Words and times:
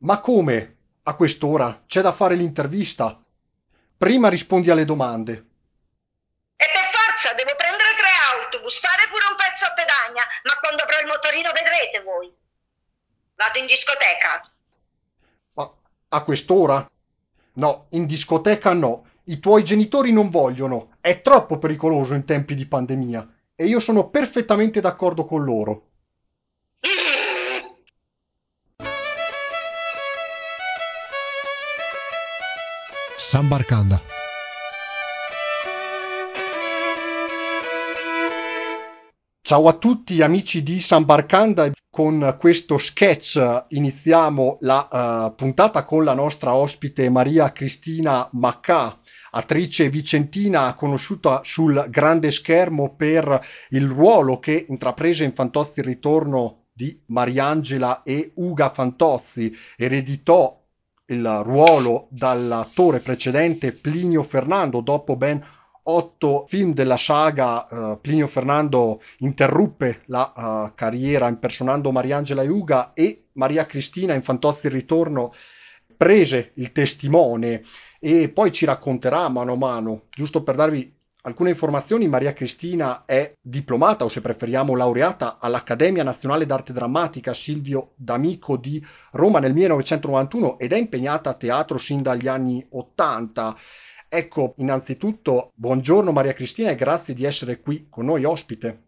Ma 0.00 0.20
come? 0.20 0.76
A 1.02 1.14
quest'ora? 1.14 1.82
C'è 1.86 2.02
da 2.02 2.12
fare 2.12 2.36
l'intervista. 2.36 3.20
Prima 3.96 4.28
rispondi 4.28 4.70
alle 4.70 4.84
domande. 4.84 5.32
E 6.54 6.66
per 6.72 6.84
forza 6.92 7.34
devo 7.34 7.50
prendere 7.56 7.96
tre 7.96 8.08
autobus, 8.38 8.78
fare 8.78 9.08
pure 9.10 9.24
un 9.28 9.34
pezzo 9.34 9.64
a 9.64 9.72
pedagna, 9.72 10.22
ma 10.44 10.58
quando 10.60 10.84
avrò 10.84 11.00
il 11.00 11.06
motorino 11.06 11.50
vedrete 11.50 12.02
voi. 12.04 12.32
Vado 13.34 13.58
in 13.58 13.66
discoteca. 13.66 14.48
Ma 15.54 15.74
a 16.10 16.22
quest'ora? 16.22 16.88
No, 17.54 17.86
in 17.90 18.06
discoteca 18.06 18.72
no. 18.72 19.06
I 19.24 19.40
tuoi 19.40 19.64
genitori 19.64 20.12
non 20.12 20.30
vogliono. 20.30 20.96
È 21.00 21.20
troppo 21.22 21.58
pericoloso 21.58 22.14
in 22.14 22.24
tempi 22.24 22.54
di 22.54 22.66
pandemia. 22.66 23.28
E 23.56 23.66
io 23.66 23.80
sono 23.80 24.10
perfettamente 24.10 24.80
d'accordo 24.80 25.24
con 25.24 25.42
loro. 25.42 25.87
San 33.30 33.46
Barcanda. 33.46 34.00
Ciao 39.42 39.68
a 39.68 39.74
tutti 39.74 40.22
amici 40.22 40.62
di 40.62 40.80
San 40.80 41.04
Barcanda, 41.04 41.70
con 41.90 42.36
questo 42.40 42.78
sketch 42.78 43.66
iniziamo 43.68 44.56
la 44.62 44.88
uh, 44.90 45.34
puntata 45.34 45.84
con 45.84 46.04
la 46.04 46.14
nostra 46.14 46.54
ospite 46.54 47.10
Maria 47.10 47.52
Cristina 47.52 48.26
Maccà, 48.32 48.98
attrice 49.32 49.90
vicentina 49.90 50.72
conosciuta 50.72 51.42
sul 51.44 51.84
grande 51.90 52.30
schermo 52.30 52.96
per 52.96 53.46
il 53.72 53.86
ruolo 53.88 54.38
che 54.38 54.64
intraprese 54.66 55.24
in 55.24 55.34
Fantozzi 55.34 55.80
il 55.80 55.84
ritorno 55.84 56.68
di 56.72 56.98
Mariangela 57.08 58.00
e 58.04 58.32
Uga 58.36 58.70
Fantozzi, 58.70 59.54
ereditò 59.76 60.57
il 61.10 61.40
ruolo 61.42 62.08
dall'attore 62.10 63.00
precedente 63.00 63.72
Plinio 63.72 64.22
Fernando 64.22 64.80
dopo 64.80 65.16
ben 65.16 65.42
otto 65.84 66.44
film 66.46 66.74
della 66.74 66.98
saga 66.98 67.66
uh, 67.70 68.00
Plinio 68.00 68.26
Fernando 68.26 69.00
interruppe 69.18 70.02
la 70.06 70.32
uh, 70.34 70.74
carriera 70.74 71.28
impersonando 71.28 71.92
Mariangela 71.92 72.42
Iuga 72.42 72.92
e 72.92 73.28
Maria 73.32 73.64
Cristina 73.64 74.12
in 74.14 74.22
Fantozzi 74.22 74.66
il 74.66 74.72
ritorno 74.72 75.32
prese 75.96 76.52
il 76.54 76.72
testimone 76.72 77.62
e 77.98 78.28
poi 78.28 78.52
ci 78.52 78.64
racconterà 78.64 79.28
mano 79.28 79.54
a 79.54 79.56
mano, 79.56 80.02
giusto 80.10 80.42
per 80.42 80.54
darvi 80.54 80.97
alcune 81.22 81.50
informazioni, 81.50 82.06
Maria 82.06 82.32
Cristina 82.32 83.04
è 83.04 83.32
diplomata 83.40 84.04
o 84.04 84.08
se 84.08 84.20
preferiamo 84.20 84.74
laureata 84.74 85.38
all'Accademia 85.40 86.02
Nazionale 86.02 86.46
d'Arte 86.46 86.72
Drammatica 86.72 87.34
Silvio 87.34 87.92
D'Amico 87.96 88.56
di 88.56 88.84
Roma 89.12 89.40
nel 89.40 89.52
1991 89.52 90.58
ed 90.58 90.72
è 90.72 90.76
impegnata 90.76 91.30
a 91.30 91.34
teatro 91.34 91.78
sin 91.78 92.02
dagli 92.02 92.28
anni 92.28 92.64
80. 92.70 93.56
Ecco, 94.08 94.54
innanzitutto, 94.58 95.52
buongiorno 95.54 96.12
Maria 96.12 96.32
Cristina 96.32 96.70
e 96.70 96.76
grazie 96.76 97.14
di 97.14 97.24
essere 97.24 97.60
qui 97.60 97.88
con 97.90 98.06
noi 98.06 98.24
ospite. 98.24 98.82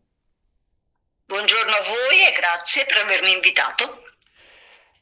Buongiorno 1.26 1.70
a 1.70 1.82
voi 1.82 2.18
e 2.26 2.38
grazie 2.38 2.86
per 2.86 3.04
avermi 3.04 3.32
invitato. 3.32 4.02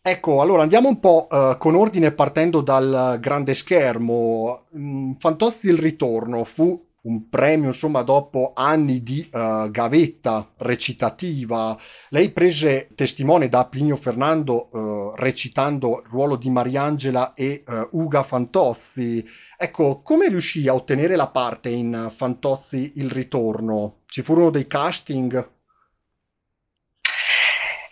Ecco, 0.00 0.40
allora 0.40 0.62
andiamo 0.62 0.88
un 0.88 1.00
po' 1.00 1.26
uh, 1.30 1.58
con 1.58 1.74
ordine 1.74 2.12
partendo 2.12 2.62
dal 2.62 3.18
grande 3.20 3.54
schermo. 3.54 4.66
Mm, 4.76 5.12
Fantozzi 5.18 5.68
il 5.68 5.78
ritorno 5.78 6.44
fu 6.44 6.87
un 7.02 7.28
premio, 7.28 7.68
insomma, 7.68 8.02
dopo 8.02 8.52
anni 8.54 9.02
di 9.02 9.28
uh, 9.32 9.70
gavetta 9.70 10.52
recitativa. 10.58 11.78
Lei 12.10 12.30
prese 12.30 12.88
testimone 12.94 13.48
da 13.48 13.66
Plinio 13.66 13.96
Fernando 13.96 14.68
uh, 14.72 15.14
recitando 15.14 16.02
il 16.04 16.10
ruolo 16.10 16.36
di 16.36 16.50
Mariangela 16.50 17.34
e 17.34 17.64
Uga 17.92 18.22
Fantozzi 18.22 19.24
Ecco, 19.60 20.02
come 20.02 20.28
riuscì 20.28 20.68
a 20.68 20.74
ottenere 20.74 21.16
la 21.16 21.26
parte 21.26 21.68
in 21.68 22.12
Fantozzi 22.14 22.92
il 22.94 23.10
ritorno? 23.10 24.02
Ci 24.06 24.22
furono 24.22 24.50
dei 24.50 24.68
casting? 24.68 25.57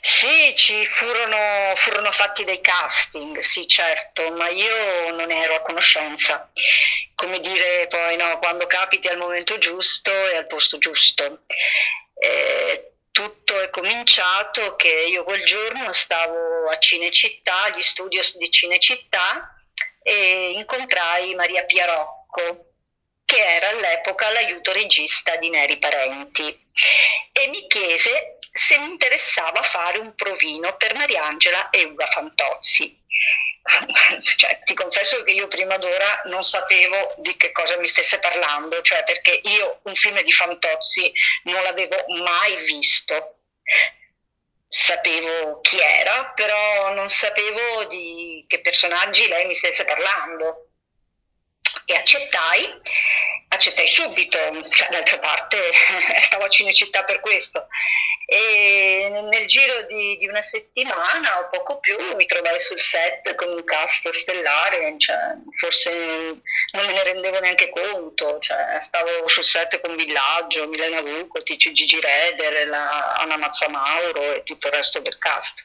Sì, 0.07 0.55
ci 0.55 0.87
furono, 0.87 1.75
furono 1.75 2.13
fatti 2.13 2.45
dei 2.45 2.61
casting, 2.61 3.41
sì 3.41 3.67
certo, 3.67 4.31
ma 4.31 4.49
io 4.49 5.11
non 5.11 5.33
ero 5.33 5.57
a 5.57 5.63
conoscenza. 5.63 6.49
Come 7.17 7.41
dire 7.41 7.89
poi, 7.89 8.15
no, 8.15 8.39
quando 8.39 8.69
capiti 8.69 9.09
al 9.09 9.19
momento 9.19 9.59
giusto 9.59 10.13
e 10.29 10.37
al 10.37 10.47
posto 10.47 10.79
giusto. 10.79 11.41
Eh, 12.21 12.93
tutto 13.11 13.61
è 13.61 13.69
cominciato 13.71 14.77
che 14.77 14.89
io 15.11 15.25
quel 15.25 15.45
giorno 15.45 15.91
stavo 15.91 16.69
a 16.71 16.79
Cinecittà, 16.79 17.65
agli 17.65 17.83
studios 17.83 18.37
di 18.37 18.49
Cinecittà, 18.49 19.57
e 20.05 20.53
incontrai 20.55 21.35
Maria 21.35 21.65
Pia 21.65 21.85
Rocco, 21.85 22.67
che 23.25 23.45
era 23.45 23.71
all'epoca 23.71 24.31
l'aiuto 24.31 24.71
regista 24.71 25.35
di 25.35 25.51
Neri 25.51 25.79
Parenti, 25.79 26.65
e 27.33 27.49
mi 27.49 27.67
chiese 27.67 28.36
se 28.57 28.79
mi 28.79 28.91
interessava 28.91 29.63
fare 29.63 29.99
un 29.99 30.15
provino 30.15 30.77
per 30.77 30.95
Mariangela 30.95 31.71
e 31.71 31.85
Uga 31.85 32.07
Fantozzi. 32.07 33.05
cioè, 34.37 34.61
ti 34.65 34.75
confesso 34.75 35.23
che 35.25 35.33
io 35.33 35.49
prima 35.49 35.77
d'ora 35.77 36.23
non 36.27 36.45
sapevo 36.45 37.15
di 37.19 37.37
che 37.37 37.53
cosa 37.53 37.77
mi 37.79 37.89
stesse 37.89 38.19
parlando, 38.19 38.81
cioè 38.83 39.03
perché 39.05 39.41
io 39.43 39.81
un 39.85 39.95
film 39.95 40.21
di 40.23 40.33
Fantozzi 40.33 41.13
non 41.45 41.63
l'avevo 41.63 41.97
mai 42.23 42.57
visto 42.65 43.37
sapevo 44.69 45.61
chi 45.61 45.79
era, 45.79 46.33
però 46.35 46.93
non 46.93 47.09
sapevo 47.09 47.85
di 47.85 48.45
che 48.49 48.61
personaggi 48.61 49.27
lei 49.29 49.47
mi 49.47 49.55
stesse 49.55 49.85
parlando. 49.85 50.66
E 51.89 51.95
accettai, 51.95 52.69
accettai 53.49 53.87
subito, 53.87 54.39
cioè 54.71 54.89
d'altra 54.91 55.19
parte 55.21 55.57
stavo 56.27 56.45
a 56.45 56.49
Cinecittà 56.49 57.05
per 57.05 57.21
questo. 57.21 57.69
E 58.29 59.09
nel 59.31 59.47
giro 59.47 59.83
di, 59.83 60.17
di, 60.19 60.27
una 60.27 60.43
settimana 60.43 61.39
o 61.39 61.49
poco 61.49 61.79
più 61.79 61.97
mi 62.17 62.27
trovai 62.27 62.59
sul 62.59 62.81
set 62.81 63.37
con 63.37 63.51
un 63.51 63.63
cast 63.63 64.09
stellare, 64.09 64.97
cioè, 64.99 65.37
forse 65.61 65.93
non 66.73 66.87
me 66.87 66.93
ne 66.93 67.05
rendevo 67.05 67.39
neanche 67.39 67.71
conto, 67.71 68.41
cioè, 68.41 68.79
stavo 68.81 69.29
sul 69.29 69.45
set 69.45 69.81
con 69.81 69.95
Villaggio, 69.95 70.67
Milena 70.67 71.03
Vukotic, 71.03 71.71
Gigi 71.71 72.01
Reder, 72.01 72.67
la 72.67 73.15
Anna 73.15 73.37
Mazzamauro 73.37 74.35
e 74.35 74.43
tutto 74.43 74.67
il 74.67 74.73
resto 74.73 74.99
del 74.99 75.19
cast. 75.19 75.65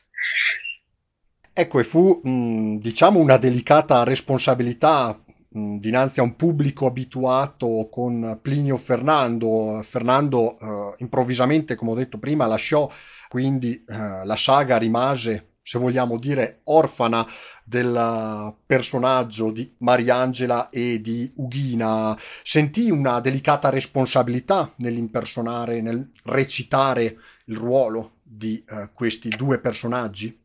Ecco, 1.54 1.80
e 1.80 1.84
fu 1.84 2.22
mh, 2.24 2.78
diciamo 2.78 3.20
una 3.20 3.38
delicata 3.38 4.04
responsabilità 4.04 5.20
dinanzi 5.54 6.22
a 6.22 6.24
un 6.24 6.38
pubblico 6.38 6.86
abituato 6.86 7.90
con 7.92 8.40
Plinio 8.42 8.78
Fernando. 8.78 9.82
Fernando 9.84 10.58
eh, 10.58 10.96
improvvisamente, 11.00 11.76
come 11.76 11.92
ho 11.92 11.96
detto 11.96 12.18
prima, 12.18 12.46
lasciò, 12.46 12.90
quindi 13.28 13.84
eh, 13.88 14.26
la 14.26 14.36
saga 14.38 14.78
rimase, 14.78 15.56
se 15.62 15.78
vogliamo 15.78 16.18
dire, 16.18 16.62
orfana 16.66 17.28
del 17.64 18.56
personaggio 18.66 19.52
di 19.52 19.74
Mariangela 19.80 20.70
e 20.70 21.02
di 21.02 21.32
Ughina. 21.36 22.18
Sentì 22.44 22.90
una 22.90 23.20
delicata 23.20 23.70
responsabilità 23.70 24.74
nell'impersonare, 24.78 25.82
nel 25.82 26.12
recitare 26.24 27.18
il 27.46 27.58
ruolo 27.58 28.20
di 28.24 28.64
eh, 28.68 28.90
questi 28.94 29.30
due 29.30 29.60
personaggi? 29.60 30.38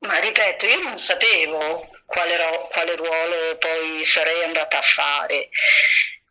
Ma 0.00 0.18
ripeto, 0.18 0.66
io 0.66 0.88
non 0.88 0.98
sapevo 0.98 1.91
quale, 2.12 2.36
ro- 2.36 2.68
quale 2.68 2.94
ruolo 2.94 3.56
poi 3.56 4.04
sarei 4.04 4.44
andata 4.44 4.78
a 4.78 4.82
fare. 4.82 5.48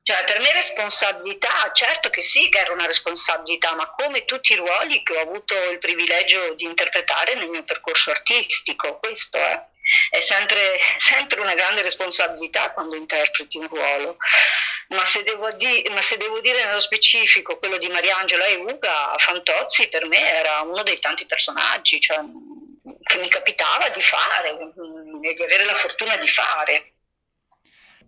Cioè, 0.04 0.24
per 0.24 0.40
me 0.40 0.52
responsabilità, 0.54 1.72
certo 1.74 2.10
che 2.10 2.22
sì 2.22 2.50
che 2.50 2.60
era 2.60 2.74
una 2.74 2.86
responsabilità, 2.86 3.76
ma 3.76 3.90
come 3.92 4.26
tutti 4.26 4.54
i 4.54 4.56
ruoli 4.56 5.04
che 5.04 5.16
ho 5.16 5.22
avuto 5.22 5.56
il 5.70 5.78
privilegio 5.78 6.54
di 6.56 6.66
interpretare 6.66 7.36
nel 7.36 7.50
mio 7.50 7.64
percorso 7.64 8.12
artistico, 8.12 8.98
questo 9.00 9.38
è. 9.38 9.70
È 10.10 10.22
sempre, 10.22 10.80
sempre 10.98 11.42
una 11.42 11.54
grande 11.56 11.82
responsabilità 11.82 12.72
quando 12.72 12.96
interpreti 12.96 13.58
un 13.58 13.68
ruolo. 13.68 14.18
Ma 14.90 15.06
se, 15.06 15.24
di- 15.24 15.88
ma 15.90 16.02
se, 16.02 16.18
devo 16.18 16.42
dire 16.42 16.66
nello 16.66 16.82
specifico 16.82 17.58
quello 17.58 17.78
di 17.78 17.88
Mariangela 17.88 18.46
e 18.46 18.56
Uga, 18.56 19.16
Fantozzi 19.18 19.88
per 19.88 20.06
me 20.08 20.34
era 20.34 20.62
uno 20.62 20.84
dei 20.84 21.00
tanti 21.00 21.26
personaggi 21.26 22.00
cioè, 22.02 22.20
che 23.04 23.18
mi 23.18 23.30
capitava 23.30 23.90
di 23.90 24.02
fare 24.02 24.58
e 25.30 25.34
di 25.36 25.44
avere 25.44 25.66
la 25.66 25.76
fortuna 25.76 26.18
di 26.18 26.28
fare. 26.28 26.86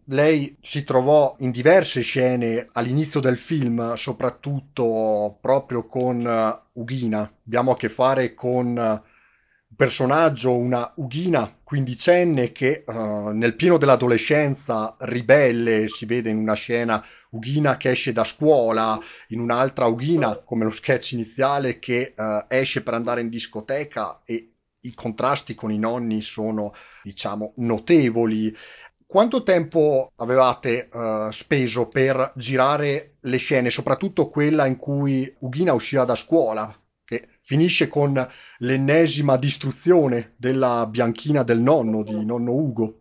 Lei 0.08 0.58
si 0.62 0.84
trovò 0.84 1.36
in 1.40 1.52
diverse 1.52 2.02
scene 2.02 2.68
all'inizio 2.74 3.22
del 3.22 3.38
film, 3.38 3.94
soprattutto 3.94 5.38
proprio 5.40 5.88
con 5.88 6.26
uh, 6.26 6.80
Ughina. 6.82 7.22
Abbiamo 7.46 7.72
a 7.72 7.78
che 7.78 7.88
fare 7.88 8.34
con 8.34 8.76
uh, 8.76 8.82
un 8.82 9.76
personaggio, 9.78 10.58
una 10.58 10.92
Ughina 10.98 11.58
quindicenne 11.64 12.52
che 12.52 12.84
uh, 12.86 13.30
nel 13.30 13.56
pieno 13.56 13.78
dell'adolescenza 13.78 14.98
ribelle, 15.00 15.88
si 15.88 16.06
vede 16.06 16.30
in 16.30 16.38
una 16.38 16.56
scena 16.56 17.02
Ughina 17.30 17.78
che 17.78 17.92
esce 17.92 18.12
da 18.12 18.26
scuola, 18.26 19.00
in 19.30 19.40
un'altra 19.40 19.86
Ughina, 19.86 20.36
come 20.40 20.66
lo 20.66 20.72
sketch 20.72 21.14
iniziale, 21.14 21.80
che 21.80 22.14
uh, 22.18 22.44
esce 22.50 22.84
per 22.84 22.94
andare 22.94 23.22
in 23.22 23.30
discoteca 23.30 24.22
e 24.26 24.50
i 24.82 24.94
contrasti 24.94 25.56
con 25.56 25.72
i 25.72 25.80
nonni 25.80 26.22
sono, 26.22 26.74
diciamo, 27.04 27.54
notevoli. 27.58 28.56
Quanto 29.06 29.44
tempo 29.44 30.12
avevate 30.16 30.90
uh, 30.92 31.30
speso 31.30 31.88
per 31.88 32.32
girare 32.36 33.18
le 33.22 33.38
scene, 33.38 33.70
soprattutto 33.70 34.30
quella 34.30 34.66
in 34.66 34.78
cui 34.78 35.32
Ughina 35.40 35.74
usciva 35.74 36.04
da 36.04 36.16
scuola, 36.16 36.76
che 37.06 37.28
finisce 37.42 37.88
con 37.88 38.28
l'ennesima 38.60 39.38
distruzione 39.38 40.34
della 40.38 40.88
bianchina 40.88 41.44
del 41.44 41.60
nonno, 41.60 42.02
di 42.02 42.26
nonno 42.26 42.54
Ugo? 42.54 42.98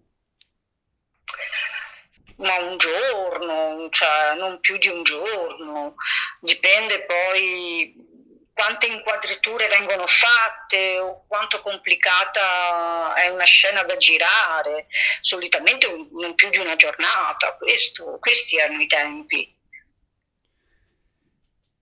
Ma 2.36 2.58
un 2.58 2.76
giorno, 2.76 3.88
cioè 3.90 4.36
non 4.36 4.58
più 4.60 4.76
di 4.76 4.88
un 4.88 5.04
giorno, 5.04 5.94
dipende 6.40 7.06
poi 7.06 8.10
quante 8.62 8.86
inquadrature 8.86 9.66
vengono 9.66 10.04
fatte 10.06 11.00
o 11.00 11.24
quanto 11.26 11.60
complicata 11.62 13.12
è 13.14 13.28
una 13.28 13.42
scena 13.42 13.82
da 13.82 13.96
girare, 13.96 14.86
solitamente 15.20 15.88
non 16.12 16.36
più 16.36 16.48
di 16.48 16.58
una 16.58 16.76
giornata, 16.76 17.56
Questo, 17.58 18.18
questi 18.20 18.56
erano 18.56 18.80
i 18.80 18.86
tempi. 18.86 19.56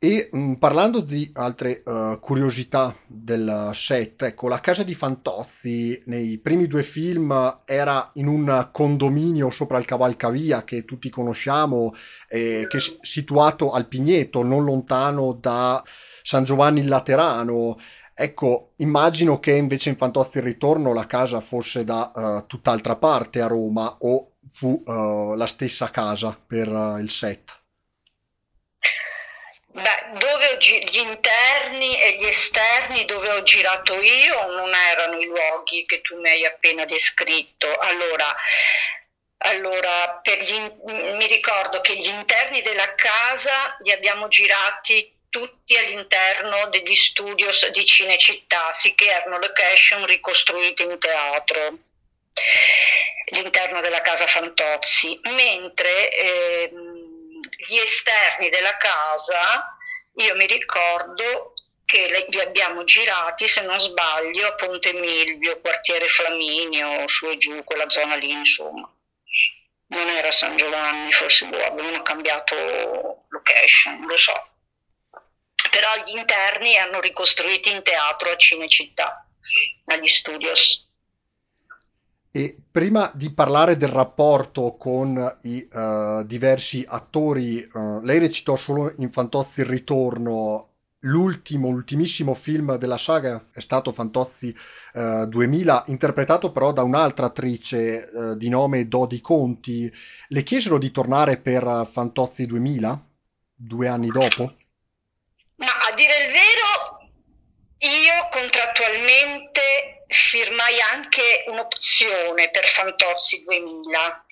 E 0.03 0.31
mh, 0.33 0.39
mm, 0.39 0.55
parlando 0.55 1.01
di 1.01 1.31
altre 1.35 1.83
uh, 1.85 2.19
curiosità 2.19 2.97
del 3.07 3.73
set, 3.75 4.23
ecco, 4.23 4.49
la 4.49 4.61
casa 4.61 4.83
di 4.83 4.95
Fantozzi 4.95 6.03
nei 6.07 6.39
primi 6.39 6.67
due 6.67 6.83
film 6.83 7.61
era 7.67 8.11
in 8.15 8.27
un 8.27 8.71
condominio 8.73 9.51
sopra 9.51 9.77
il 9.77 9.85
cavalcavia 9.85 10.65
che 10.65 10.87
tutti 10.87 11.11
conosciamo, 11.11 11.95
eh, 12.27 12.65
che 12.67 12.79
è 12.79 12.81
situato 13.03 13.73
al 13.73 13.87
Pigneto, 13.87 14.43
non 14.43 14.65
lontano 14.65 15.35
da 15.35 15.85
San 16.31 16.45
Giovanni 16.45 16.85
Laterano. 16.85 17.83
Ecco, 18.15 18.75
immagino 18.77 19.41
che 19.41 19.51
invece 19.51 19.89
in 19.89 19.97
Fantozzi 19.97 20.39
il 20.39 20.45
ritorno 20.45 20.95
la 20.95 21.07
casa 21.07 21.41
fosse 21.41 21.83
da 21.83 22.13
uh, 22.15 22.47
tutt'altra 22.47 22.95
parte 22.95 23.41
a 23.41 23.49
Roma 23.49 23.97
o 23.99 24.35
fu 24.49 24.81
uh, 24.87 25.35
la 25.35 25.47
stessa 25.47 25.91
casa 25.91 26.39
per 26.47 26.69
il 27.01 27.11
set. 27.11 27.59
Beh, 29.73 30.19
dove 30.19 30.57
gi- 30.59 30.89
gli 30.89 30.99
interni 30.99 32.01
e 32.01 32.17
gli 32.21 32.27
esterni 32.27 33.05
dove 33.07 33.29
ho 33.31 33.43
girato 33.43 33.95
io 33.95 34.47
non 34.55 34.71
erano 34.73 35.17
i 35.17 35.27
luoghi 35.27 35.85
che 35.85 36.01
tu 36.01 36.21
mi 36.21 36.29
hai 36.29 36.47
appena 36.47 36.85
descritto. 36.85 37.67
Allora, 37.77 38.37
allora 39.39 40.21
gli, 40.23 41.13
mi 41.17 41.27
ricordo 41.27 41.81
che 41.81 41.97
gli 41.97 42.07
interni 42.07 42.63
della 42.63 42.95
casa 42.95 43.77
li 43.81 43.91
abbiamo 43.91 44.29
girati 44.29 45.19
tutti 45.31 45.77
all'interno 45.77 46.69
degli 46.69 46.95
studios 46.95 47.67
di 47.69 47.85
Cinecittà, 47.85 48.73
sicché 48.73 49.07
erano 49.07 49.39
location 49.39 50.05
ricostruite 50.05 50.83
in 50.83 50.99
teatro 50.99 51.79
l'interno 53.33 53.81
della 53.81 54.01
casa 54.01 54.27
Fantozzi, 54.27 55.19
mentre 55.23 56.11
eh, 56.11 56.71
gli 57.69 57.77
esterni 57.77 58.49
della 58.49 58.77
casa, 58.77 59.77
io 60.17 60.35
mi 60.35 60.47
ricordo 60.47 61.55
che 61.85 62.27
li 62.29 62.41
abbiamo 62.41 62.85
girati, 62.85 63.49
se 63.49 63.63
non 63.63 63.79
sbaglio, 63.81 64.47
a 64.47 64.55
Ponte 64.55 64.93
Milvio, 64.93 65.61
quartiere 65.61 66.09
Flaminio, 66.09 67.07
su 67.09 67.27
e 67.29 67.37
giù, 67.37 67.65
quella 67.65 67.89
zona 67.91 68.15
lì, 68.15 68.31
insomma. 68.31 68.89
Non 69.89 70.09
era 70.09 70.31
San 70.31 70.57
Giovanni, 70.57 71.11
forse 71.13 71.47
boh, 71.47 71.65
avevano 71.65 72.03
cambiato 72.03 73.25
location, 73.29 74.07
lo 74.07 74.17
so. 74.17 74.50
Però 75.71 76.05
gli 76.05 76.17
interni 76.17 76.75
erano 76.75 77.01
ricostruiti 77.01 77.71
in 77.71 77.83
teatro 77.83 78.31
a 78.31 78.37
Cinecittà, 78.37 79.27
agli 79.87 80.09
studios. 80.09 80.89
E 82.33 82.57
prima 82.71 83.11
di 83.13 83.33
parlare 83.33 83.77
del 83.77 83.89
rapporto 83.89 84.77
con 84.77 85.39
i 85.43 85.69
uh, 85.69 86.25
diversi 86.25 86.85
attori, 86.87 87.69
uh, 87.73 88.01
lei 88.03 88.21
recitò 88.21 88.55
solo 88.55 88.95
in 88.99 89.11
Fantozzi 89.11 89.61
il 89.61 89.67
ritorno. 89.67 90.67
L'ultimo, 91.05 91.67
ultimissimo 91.67 92.35
film 92.35 92.77
della 92.77 92.99
saga 92.99 93.43
è 93.53 93.61
stato 93.61 93.91
Fantozzi 93.91 94.55
uh, 94.93 95.27
2000, 95.27 95.85
interpretato 95.87 96.53
però 96.53 96.73
da 96.73 96.83
un'altra 96.83 97.27
attrice 97.27 98.37
di 98.37 98.49
nome 98.49 98.87
Dodi 98.87 99.21
Conti. 99.21 99.93
Le 100.29 100.43
chiesero 100.45 100.79
di 100.79 100.91
tornare 100.93 101.39
per 101.39 101.89
Fantozzi 101.91 102.47
2000, 102.47 103.07
due 103.55 103.89
anni 103.89 104.09
dopo? 104.09 104.55
Ma 105.61 105.79
a 105.87 105.93
dire 105.93 106.25
il 106.25 106.33
vero, 106.33 107.11
io 107.79 108.29
contrattualmente 108.31 110.05
firmai 110.09 110.81
anche 110.81 111.45
un'opzione 111.47 112.51
per 112.51 112.67
Fantozzi 112.67 113.43
2000 113.45 114.25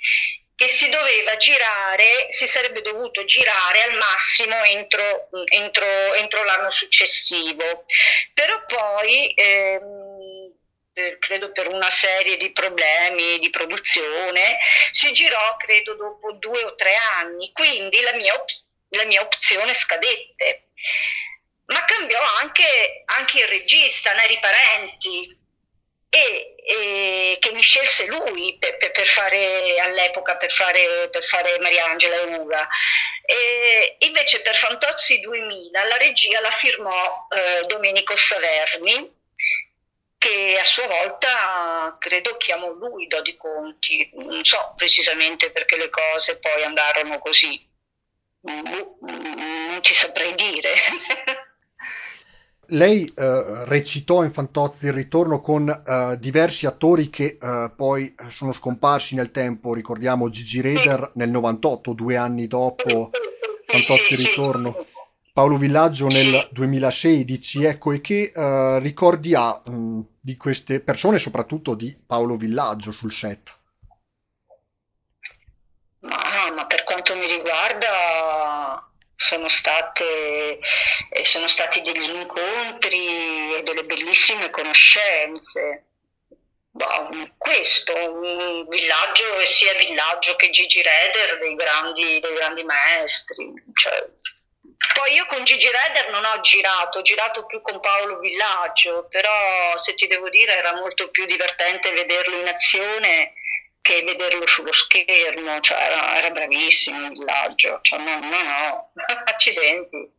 che 0.59 0.67
si 0.67 0.89
doveva 0.89 1.37
girare, 1.37 2.27
si 2.31 2.49
sarebbe 2.49 2.83
dovuto 2.83 3.25
girare 3.25 3.83
al 3.83 3.97
massimo 3.97 4.61
entro, 4.65 5.29
entro, 5.45 6.15
entro 6.15 6.43
l'anno 6.43 6.73
successivo. 6.73 7.85
Però 8.35 8.65
poi, 8.67 9.33
ehm, 9.37 10.53
credo 11.21 11.53
per 11.53 11.69
una 11.69 11.91
serie 11.91 12.37
di 12.39 12.51
problemi 12.51 13.39
di 13.39 13.51
produzione, 13.51 14.59
si 14.91 15.13
girò 15.13 15.57
credo 15.59 15.95
dopo 15.95 16.33
due 16.33 16.65
o 16.65 16.75
tre 16.75 16.95
anni, 17.21 17.53
quindi 17.53 18.01
la 18.01 18.15
mia, 18.15 18.35
la 18.89 19.05
mia 19.05 19.21
opzione 19.21 19.75
scadette. 19.75 20.71
Ma 21.69 21.85
cambiò 21.85 22.21
anche, 22.41 23.03
anche 23.07 23.41
il 23.41 23.49
regista, 23.49 24.13
Neri 24.15 24.39
Parenti, 24.41 25.39
e, 26.11 26.55
e, 26.65 27.37
che 27.41 27.53
mi 27.53 27.61
scelse 27.61 28.07
lui 28.07 28.57
per, 28.59 28.79
per, 28.79 28.91
per 28.91 29.07
fare 29.07 29.79
all'epoca 29.81 30.37
per 30.37 30.51
fare, 30.51 31.09
per 31.11 31.25
fare 31.25 31.59
Mariangela 31.59 32.17
e 32.17 32.37
Uga. 32.37 32.69
E 33.25 33.97
invece 34.01 34.41
per 34.41 34.57
Fantozzi 34.57 35.21
2000 35.21 35.85
la 35.85 35.97
regia 35.99 36.41
la 36.41 36.51
firmò 36.51 37.27
eh, 37.29 37.67
Domenico 37.67 38.17
Saverni 38.17 39.17
che 40.17 40.59
a 40.59 40.65
sua 40.65 40.87
volta 40.87 41.97
credo 42.01 42.37
chiamò 42.39 42.71
lui 42.71 43.07
Dodi 43.07 43.37
Conti, 43.37 44.11
non 44.15 44.45
so 44.45 44.75
precisamente 44.77 45.51
perché 45.51 45.77
le 45.77 45.91
cose 45.91 46.39
poi 46.39 46.65
andarono 46.65 47.19
così, 47.19 47.65
non 48.41 49.79
ci 49.83 49.95
saprei 49.95 50.35
dire. 50.35 50.75
lei 52.71 53.11
uh, 53.17 53.65
recitò 53.65 54.23
in 54.25 54.31
Fantozzi 54.31 54.87
il 54.87 54.93
ritorno 54.93 55.41
con 55.41 55.69
uh, 55.69 56.17
diversi 56.17 56.67
attori 56.67 57.09
che 57.09 57.39
uh, 57.41 57.71
poi 57.75 58.15
sono 58.29 58.53
scomparsi 58.53 59.15
nel 59.15 59.31
tempo. 59.31 59.73
Ricordiamo 59.73 60.29
Gigi 60.29 60.61
Reder 60.61 61.13
nel 61.15 61.31
98, 61.31 61.93
due 61.93 62.17
anni 62.17 62.47
dopo 62.47 63.11
Fantozzi 63.67 64.13
il 64.15 64.19
ritorno. 64.19 64.87
Paolo 65.33 65.57
Villaggio 65.57 66.09
nel 66.09 66.49
2016, 66.51 67.65
ecco, 67.65 67.93
e 67.93 68.01
che 68.01 68.33
ricordi 68.81 69.37
ha 69.37 69.63
mh, 69.65 70.01
di 70.19 70.37
queste 70.37 70.81
persone, 70.81 71.21
soprattutto 71.21 71.77
di 71.77 71.97
Paolo 72.05 72.37
Villaggio 72.37 72.91
sul 72.91 73.13
set? 73.13 73.57
Ma, 76.01 76.17
ma 76.53 76.67
per 76.67 76.83
quanto 76.83 77.15
mi 77.15 77.29
riguarda, 77.29 78.91
sono, 79.19 79.49
state, 79.49 80.61
eh, 81.11 81.25
sono 81.25 81.49
stati 81.49 81.81
degli 81.81 82.09
incontri 82.09 83.57
e 83.57 83.63
delle 83.65 83.83
bellissime 83.83 84.49
conoscenze. 84.51 85.87
Boh, 86.71 87.35
questo, 87.37 87.93
un 87.93 88.69
villaggio, 88.69 89.45
sia 89.47 89.75
villaggio 89.75 90.37
che 90.37 90.51
Gigi 90.51 90.81
Reder, 90.81 91.41
dei 91.41 91.57
grandi, 91.57 92.21
dei 92.21 92.35
grandi 92.35 92.63
maestri. 92.63 93.53
Cioè, 93.75 94.07
poi 94.95 95.15
io 95.15 95.27
con 95.27 95.43
Gigi 95.43 95.69
Reder 95.69 96.11
non 96.11 96.25
ho 96.25 96.41
girato, 96.41 96.99
ho 96.99 97.03
girato 97.03 97.45
più 97.47 97.61
con 97.61 97.81
Paolo 97.81 98.21
Villaggio, 98.21 99.09
però 99.11 99.77
se 99.81 99.97
ti 99.97 100.07
devo 100.07 100.31
dire 100.31 100.57
era 100.57 100.77
molto 100.77 101.11
più 101.11 101.25
divertente 101.25 101.91
vederlo 101.91 102.37
in 102.37 102.47
azione 102.47 103.33
che 103.81 104.03
vederlo 104.03 104.47
sullo 104.47 104.73
schermo, 104.73 105.61
cioè 105.61 105.79
era, 105.79 106.17
era 106.19 106.31
bravissimo 106.31 107.07
il 107.07 107.13
villaggio, 107.13 107.79
cioè, 107.83 107.99
no, 107.99 108.19
no, 108.21 108.29
no, 108.29 108.93
accidenti. 109.25 110.13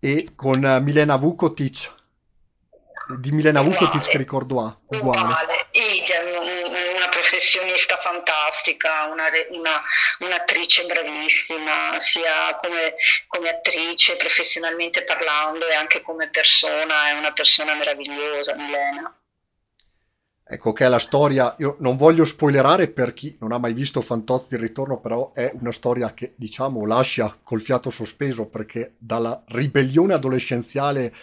E 0.00 0.32
con 0.36 0.62
uh, 0.62 0.80
Milena 0.80 1.16
Vukotic, 1.16 1.96
di 3.16 3.30
Milena 3.32 3.62
Vukotic 3.62 4.06
che 4.06 4.18
ricordo 4.18 4.60
ha? 4.60 4.78
Uguale. 4.88 5.20
uguale. 5.20 5.66
Una 6.94 7.08
professionista 7.08 7.96
fantastica, 7.98 9.06
una, 9.06 9.24
una, 9.50 9.82
un'attrice 10.18 10.84
bravissima, 10.84 11.98
sia 12.00 12.54
come, 12.60 12.94
come 13.26 13.48
attrice, 13.48 14.16
professionalmente 14.16 15.04
parlando 15.04 15.66
e 15.66 15.74
anche 15.74 16.02
come 16.02 16.28
persona, 16.28 17.08
è 17.08 17.12
una 17.12 17.32
persona 17.32 17.74
meravigliosa 17.74 18.54
Milena. 18.54 19.17
Ecco 20.50 20.72
che 20.72 20.86
è 20.86 20.88
la 20.88 20.98
storia, 20.98 21.54
io 21.58 21.76
non 21.80 21.98
voglio 21.98 22.24
spoilerare 22.24 22.88
per 22.88 23.12
chi 23.12 23.36
non 23.40 23.52
ha 23.52 23.58
mai 23.58 23.74
visto 23.74 24.00
Fantozzi 24.00 24.54
il 24.54 24.60
ritorno, 24.60 24.98
però 24.98 25.32
è 25.34 25.52
una 25.60 25.72
storia 25.72 26.14
che 26.14 26.32
diciamo 26.36 26.86
lascia 26.86 27.36
col 27.42 27.60
fiato 27.60 27.90
sospeso 27.90 28.46
perché 28.46 28.94
dalla 28.96 29.42
ribellione 29.48 30.14
adolescenziale 30.14 31.14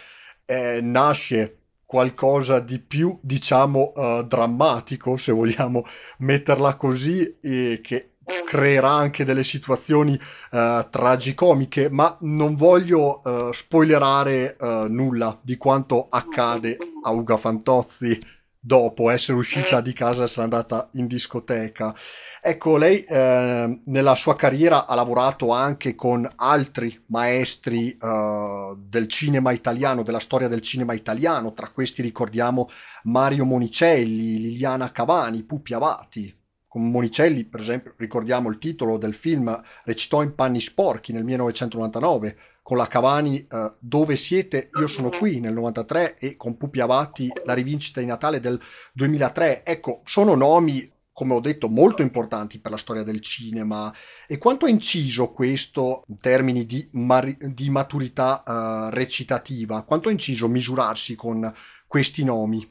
eh, 0.44 0.80
nasce 0.80 1.58
qualcosa 1.84 2.60
di 2.60 2.78
più, 2.78 3.18
diciamo, 3.20 3.92
uh, 3.96 4.22
drammatico, 4.22 5.16
se 5.16 5.32
vogliamo 5.32 5.84
metterla 6.18 6.76
così, 6.76 7.38
e 7.40 7.80
che 7.82 8.10
creerà 8.44 8.90
anche 8.90 9.24
delle 9.24 9.42
situazioni 9.42 10.12
uh, 10.14 10.88
tragicomiche, 10.88 11.90
ma 11.90 12.16
non 12.20 12.54
voglio 12.54 13.22
uh, 13.24 13.50
spoilerare 13.52 14.56
nulla 14.88 15.36
di 15.42 15.56
quanto 15.56 16.06
accade 16.10 16.78
a 17.02 17.10
Uga 17.10 17.36
Fantozzi 17.36 18.34
dopo 18.66 19.10
essere 19.10 19.38
uscita 19.38 19.80
di 19.80 19.92
casa 19.92 20.22
e 20.22 20.24
essere 20.24 20.42
andata 20.42 20.88
in 20.94 21.06
discoteca. 21.06 21.94
Ecco, 22.42 22.76
lei 22.76 23.04
eh, 23.04 23.80
nella 23.84 24.14
sua 24.16 24.34
carriera 24.34 24.86
ha 24.88 24.94
lavorato 24.96 25.52
anche 25.52 25.94
con 25.94 26.28
altri 26.34 27.00
maestri 27.06 27.96
eh, 27.96 28.74
del 28.76 29.06
cinema 29.06 29.52
italiano, 29.52 30.02
della 30.02 30.18
storia 30.18 30.48
del 30.48 30.62
cinema 30.62 30.94
italiano, 30.94 31.52
tra 31.52 31.68
questi 31.68 32.02
ricordiamo 32.02 32.68
Mario 33.04 33.44
Monicelli, 33.44 34.40
Liliana 34.40 34.90
Cavani, 34.90 35.44
Pupi 35.44 35.72
Avati. 35.72 36.36
Con 36.66 36.90
Monicelli, 36.90 37.44
per 37.44 37.60
esempio, 37.60 37.94
ricordiamo 37.96 38.50
il 38.50 38.58
titolo 38.58 38.98
del 38.98 39.14
film, 39.14 39.62
recitò 39.84 40.22
in 40.22 40.34
Panni 40.34 40.60
Sporchi 40.60 41.12
nel 41.12 41.22
1999, 41.22 42.36
con 42.66 42.78
la 42.78 42.88
Cavani 42.88 43.46
eh, 43.48 43.74
Dove 43.78 44.16
siete? 44.16 44.70
Io 44.80 44.88
sono 44.88 45.08
qui 45.10 45.38
nel 45.38 45.52
93 45.52 46.18
e 46.18 46.36
con 46.36 46.56
Pupi 46.56 46.80
Avati 46.80 47.30
La 47.44 47.54
rivincita 47.54 48.00
di 48.00 48.06
Natale 48.06 48.40
del 48.40 48.60
2003. 48.92 49.64
Ecco, 49.64 50.00
sono 50.04 50.34
nomi 50.34 50.92
come 51.12 51.34
ho 51.34 51.40
detto, 51.40 51.68
molto 51.68 52.02
importanti 52.02 52.58
per 52.58 52.72
la 52.72 52.76
storia 52.76 53.04
del 53.04 53.22
cinema. 53.22 53.94
E 54.26 54.36
quanto 54.36 54.66
ha 54.66 54.68
inciso 54.68 55.30
questo 55.30 56.02
in 56.08 56.18
termini 56.18 56.66
di, 56.66 56.86
mar- 56.94 57.36
di 57.38 57.70
maturità 57.70 58.42
uh, 58.44 58.90
recitativa? 58.90 59.82
Quanto 59.84 60.08
ha 60.08 60.12
inciso 60.12 60.48
misurarsi 60.48 61.14
con 61.14 61.54
questi 61.86 62.24
nomi? 62.24 62.68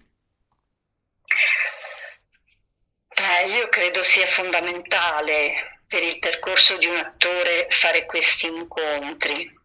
Beh, 3.15 3.55
io 3.55 3.69
credo 3.69 4.03
sia 4.03 4.27
fondamentale 4.27 5.79
per 5.87 6.03
il 6.03 6.19
percorso 6.19 6.77
di 6.77 6.85
un 6.85 6.97
attore 6.97 7.67
fare 7.69 8.05
questi 8.05 8.47
incontri. 8.47 9.63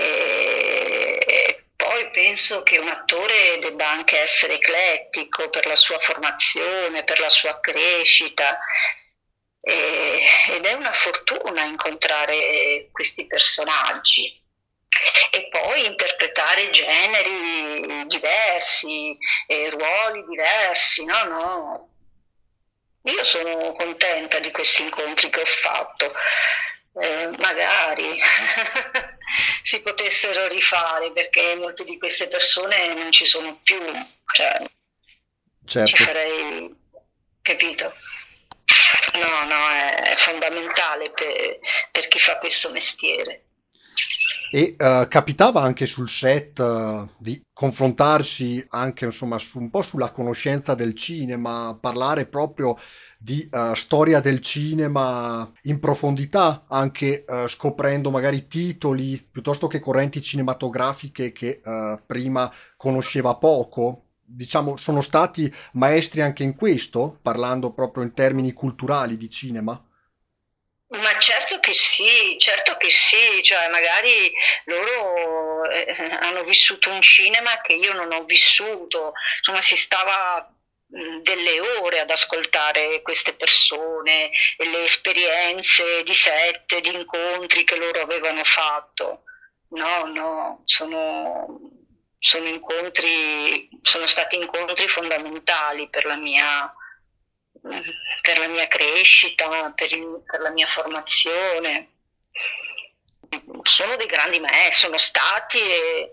E 0.00 1.64
poi 1.76 2.10
penso 2.10 2.62
che 2.62 2.78
un 2.78 2.88
attore 2.88 3.58
debba 3.60 3.88
anche 3.88 4.20
essere 4.20 4.54
eclettico 4.54 5.48
per 5.50 5.66
la 5.66 5.76
sua 5.76 5.98
formazione, 5.98 7.04
per 7.04 7.20
la 7.20 7.30
sua 7.30 7.58
crescita. 7.60 8.58
E, 9.60 10.20
ed 10.50 10.64
è 10.64 10.72
una 10.72 10.92
fortuna 10.92 11.62
incontrare 11.64 12.88
questi 12.92 13.26
personaggi. 13.26 14.36
E 15.30 15.48
poi 15.48 15.84
interpretare 15.84 16.70
generi 16.70 18.06
diversi, 18.06 19.16
e 19.46 19.70
ruoli 19.70 20.24
diversi, 20.26 21.04
no, 21.04 21.24
no. 21.24 21.88
Io 23.02 23.24
sono 23.24 23.72
contenta 23.72 24.38
di 24.38 24.50
questi 24.50 24.82
incontri 24.82 25.30
che 25.30 25.40
ho 25.40 25.44
fatto, 25.44 26.12
eh, 27.00 27.28
magari 27.38 28.20
si 29.62 29.80
potessero 29.80 30.48
rifare 30.48 31.12
perché 31.12 31.54
molte 31.56 31.84
di 31.84 31.98
queste 31.98 32.28
persone 32.28 32.94
non 32.94 33.10
ci 33.12 33.26
sono 33.26 33.60
più, 33.62 33.78
cioè 34.32 34.68
certo. 35.64 35.96
ci 35.96 36.02
farei, 36.02 36.74
capito? 37.42 37.94
No, 39.14 39.44
no, 39.44 39.68
è 39.70 40.14
fondamentale 40.16 41.10
per, 41.10 41.58
per 41.90 42.08
chi 42.08 42.18
fa 42.18 42.38
questo 42.38 42.70
mestiere. 42.70 43.44
E 44.50 44.76
uh, 44.78 45.06
capitava 45.08 45.60
anche 45.60 45.84
sul 45.84 46.08
set 46.08 46.58
uh, 46.58 47.06
di 47.18 47.44
confrontarsi 47.52 48.64
anche 48.70 49.04
insomma 49.04 49.38
su, 49.38 49.58
un 49.58 49.68
po' 49.68 49.82
sulla 49.82 50.10
conoscenza 50.10 50.74
del 50.74 50.94
cinema, 50.94 51.76
parlare 51.78 52.26
proprio 52.26 52.78
di 53.20 53.48
uh, 53.50 53.74
storia 53.74 54.20
del 54.20 54.40
cinema 54.40 55.50
in 55.62 55.80
profondità, 55.80 56.64
anche 56.68 57.24
uh, 57.26 57.48
scoprendo 57.48 58.10
magari 58.10 58.46
titoli 58.46 59.18
piuttosto 59.18 59.66
che 59.66 59.80
correnti 59.80 60.22
cinematografiche 60.22 61.32
che 61.32 61.60
uh, 61.64 61.98
prima 62.06 62.50
conosceva 62.76 63.34
poco. 63.34 64.04
Diciamo, 64.30 64.76
sono 64.76 65.00
stati 65.00 65.52
maestri 65.72 66.20
anche 66.20 66.44
in 66.44 66.54
questo, 66.54 67.18
parlando 67.20 67.72
proprio 67.72 68.04
in 68.04 68.12
termini 68.12 68.52
culturali 68.52 69.16
di 69.16 69.28
cinema? 69.28 69.82
Ma 70.90 71.18
certo 71.18 71.58
che 71.60 71.74
sì, 71.74 72.36
certo 72.38 72.76
che 72.76 72.88
sì, 72.90 73.42
cioè 73.42 73.68
magari 73.68 74.32
loro 74.64 75.62
hanno 76.20 76.44
vissuto 76.44 76.90
un 76.90 77.02
cinema 77.02 77.60
che 77.62 77.74
io 77.74 77.92
non 77.92 78.12
ho 78.12 78.24
vissuto, 78.24 79.12
insomma 79.38 79.60
si 79.60 79.76
stava 79.76 80.50
delle 80.88 81.60
ore 81.80 82.00
ad 82.00 82.10
ascoltare 82.10 83.02
queste 83.02 83.34
persone 83.34 84.30
e 84.56 84.68
le 84.68 84.84
esperienze 84.84 86.02
di 86.02 86.14
sette, 86.14 86.80
di 86.80 86.94
incontri 86.94 87.64
che 87.64 87.76
loro 87.76 88.00
avevano 88.00 88.42
fatto. 88.44 89.24
No, 89.70 90.06
no, 90.06 90.62
sono, 90.64 91.60
sono 92.18 92.46
incontri, 92.46 93.68
sono 93.82 94.06
stati 94.06 94.36
incontri 94.36 94.88
fondamentali 94.88 95.90
per 95.90 96.06
la 96.06 96.16
mia, 96.16 96.72
per 98.22 98.38
la 98.38 98.48
mia 98.48 98.66
crescita, 98.66 99.70
per, 99.72 99.92
il, 99.92 100.22
per 100.24 100.40
la 100.40 100.50
mia 100.50 100.66
formazione 100.66 101.90
sono 103.62 103.96
dei 103.96 104.06
grandi 104.06 104.40
maestri, 104.40 104.74
sono 104.74 104.98
stati 104.98 105.58
e 105.58 106.12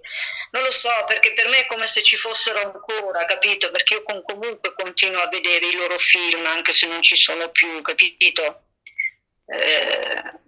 non 0.51 0.63
lo 0.63 0.72
so 0.72 0.89
perché 1.07 1.34
per 1.34 1.48
me 1.48 1.62
è 1.62 1.65
come 1.65 1.88
se 1.88 2.03
ci 2.03 2.17
fossero 2.17 2.60
ancora, 2.60 3.25
capito? 3.25 3.72
Perché 3.72 3.95
io 3.95 4.03
con, 4.03 4.24
comunque 4.24 4.74
continuo 4.74 5.22
a 5.22 5.27
vedere 5.27 5.65
i 5.67 5.75
loro 5.75 5.98
film 6.00 6.45
anche 6.45 6.74
se 6.74 6.88
non 6.88 7.01
ci 7.01 7.15
sono 7.15 7.50
più, 7.50 7.81
capito? 7.81 8.63
Eh, 9.48 10.43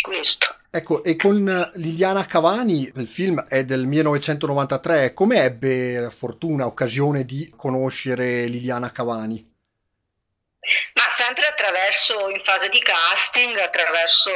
questo. 0.00 0.54
Ecco, 0.70 1.02
e 1.02 1.16
con 1.16 1.70
Liliana 1.74 2.26
Cavani, 2.26 2.92
il 2.94 3.08
film 3.08 3.46
è 3.48 3.64
del 3.64 3.86
1993, 3.86 5.14
come 5.14 5.42
ebbe 5.42 6.10
fortuna, 6.10 6.66
occasione 6.66 7.24
di 7.24 7.52
conoscere 7.56 8.44
Liliana 8.44 8.92
Cavani? 8.92 9.54
Ma 10.94 11.02
sempre 11.16 11.46
attraverso, 11.46 12.28
in 12.28 12.42
fase 12.44 12.68
di 12.68 12.80
casting, 12.80 13.56
attraverso 13.56 14.30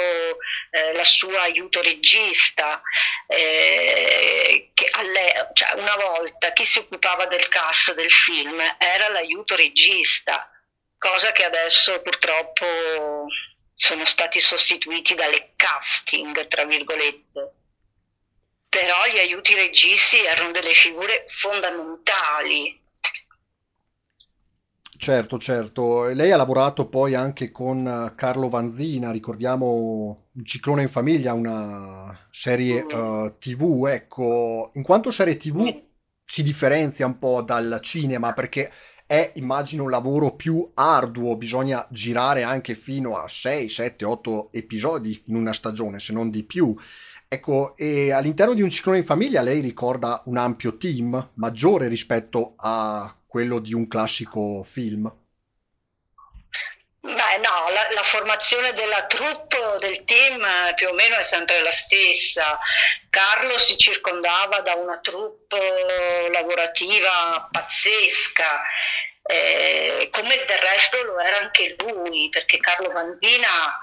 eh, 0.70 0.92
la 0.92 1.04
sua 1.04 1.42
aiuto 1.42 1.82
regista, 1.82 2.80
eh, 3.26 4.70
che 4.72 4.88
alle, 4.92 5.50
cioè 5.52 5.72
una 5.74 5.96
volta 5.96 6.52
chi 6.52 6.64
si 6.64 6.78
occupava 6.78 7.26
del 7.26 7.48
cast 7.48 7.94
del 7.94 8.10
film 8.10 8.60
era 8.78 9.08
l'aiuto 9.08 9.56
regista, 9.56 10.50
cosa 10.96 11.32
che 11.32 11.44
adesso 11.44 12.00
purtroppo 12.02 13.26
sono 13.74 14.04
stati 14.04 14.40
sostituiti 14.40 15.14
dalle 15.14 15.52
casting, 15.56 16.46
tra 16.48 16.64
virgolette. 16.64 17.54
Però 18.68 19.06
gli 19.06 19.18
aiuti 19.18 19.54
registi 19.54 20.24
erano 20.24 20.52
delle 20.52 20.74
figure 20.74 21.24
fondamentali 21.28 22.79
Certo, 25.02 25.38
certo. 25.38 26.08
Lei 26.08 26.30
ha 26.30 26.36
lavorato 26.36 26.86
poi 26.90 27.14
anche 27.14 27.50
con 27.50 27.86
eh, 27.88 28.14
Carlo 28.14 28.50
Vanzina, 28.50 29.10
ricordiamo 29.10 30.26
Un 30.32 30.44
ciclone 30.44 30.82
in 30.82 30.90
famiglia, 30.90 31.32
una 31.32 32.14
serie 32.30 32.82
uh, 32.82 33.24
eh, 33.24 33.34
TV, 33.38 33.86
ecco, 33.88 34.70
in 34.74 34.82
quanto 34.82 35.10
serie 35.10 35.38
TV 35.38 35.84
si 36.22 36.42
differenzia 36.42 37.06
un 37.06 37.18
po' 37.18 37.40
dal 37.40 37.78
cinema? 37.80 38.34
Perché 38.34 38.70
è, 39.06 39.32
immagino, 39.36 39.84
un 39.84 39.90
lavoro 39.90 40.36
più 40.36 40.70
arduo, 40.74 41.34
bisogna 41.36 41.86
girare 41.90 42.42
anche 42.42 42.74
fino 42.74 43.16
a 43.16 43.26
6, 43.26 43.70
7, 43.70 44.04
8 44.04 44.50
episodi 44.52 45.22
in 45.28 45.36
una 45.36 45.54
stagione, 45.54 45.98
se 45.98 46.12
non 46.12 46.28
di 46.28 46.44
più. 46.44 46.76
Ecco, 47.26 47.74
e 47.74 48.12
all'interno 48.12 48.52
di 48.52 48.60
un 48.60 48.68
ciclone 48.68 48.98
in 48.98 49.04
famiglia 49.04 49.40
lei 49.40 49.60
ricorda 49.60 50.22
un 50.26 50.36
ampio 50.36 50.76
team, 50.76 51.30
maggiore 51.36 51.88
rispetto 51.88 52.52
a 52.56 53.14
quello 53.30 53.60
di 53.60 53.72
un 53.72 53.86
classico 53.86 54.64
film? 54.64 55.10
Beh, 57.02 57.38
no, 57.38 57.70
la, 57.72 57.88
la, 57.92 58.02
formazione 58.02 58.74
della 58.74 59.06
troupe, 59.06 59.56
del 59.78 60.04
team 60.04 60.44
più 60.74 60.88
o 60.88 60.92
meno 60.92 61.16
è 61.16 61.22
sempre 61.22 61.62
la 61.62 61.70
stessa. 61.70 62.58
Carlo 63.08 63.56
si 63.56 63.78
circondava 63.78 64.60
da 64.60 64.74
una 64.74 64.98
troupe 64.98 66.28
lavorativa 66.30 67.48
pazzesca, 67.50 68.62
eh, 69.22 70.08
come 70.10 70.44
del 70.44 70.58
resto 70.58 71.02
lo 71.04 71.18
era 71.20 71.38
anche 71.38 71.76
lui, 71.78 72.28
perché 72.30 72.58
Carlo 72.58 72.90
Vandina 72.90 73.78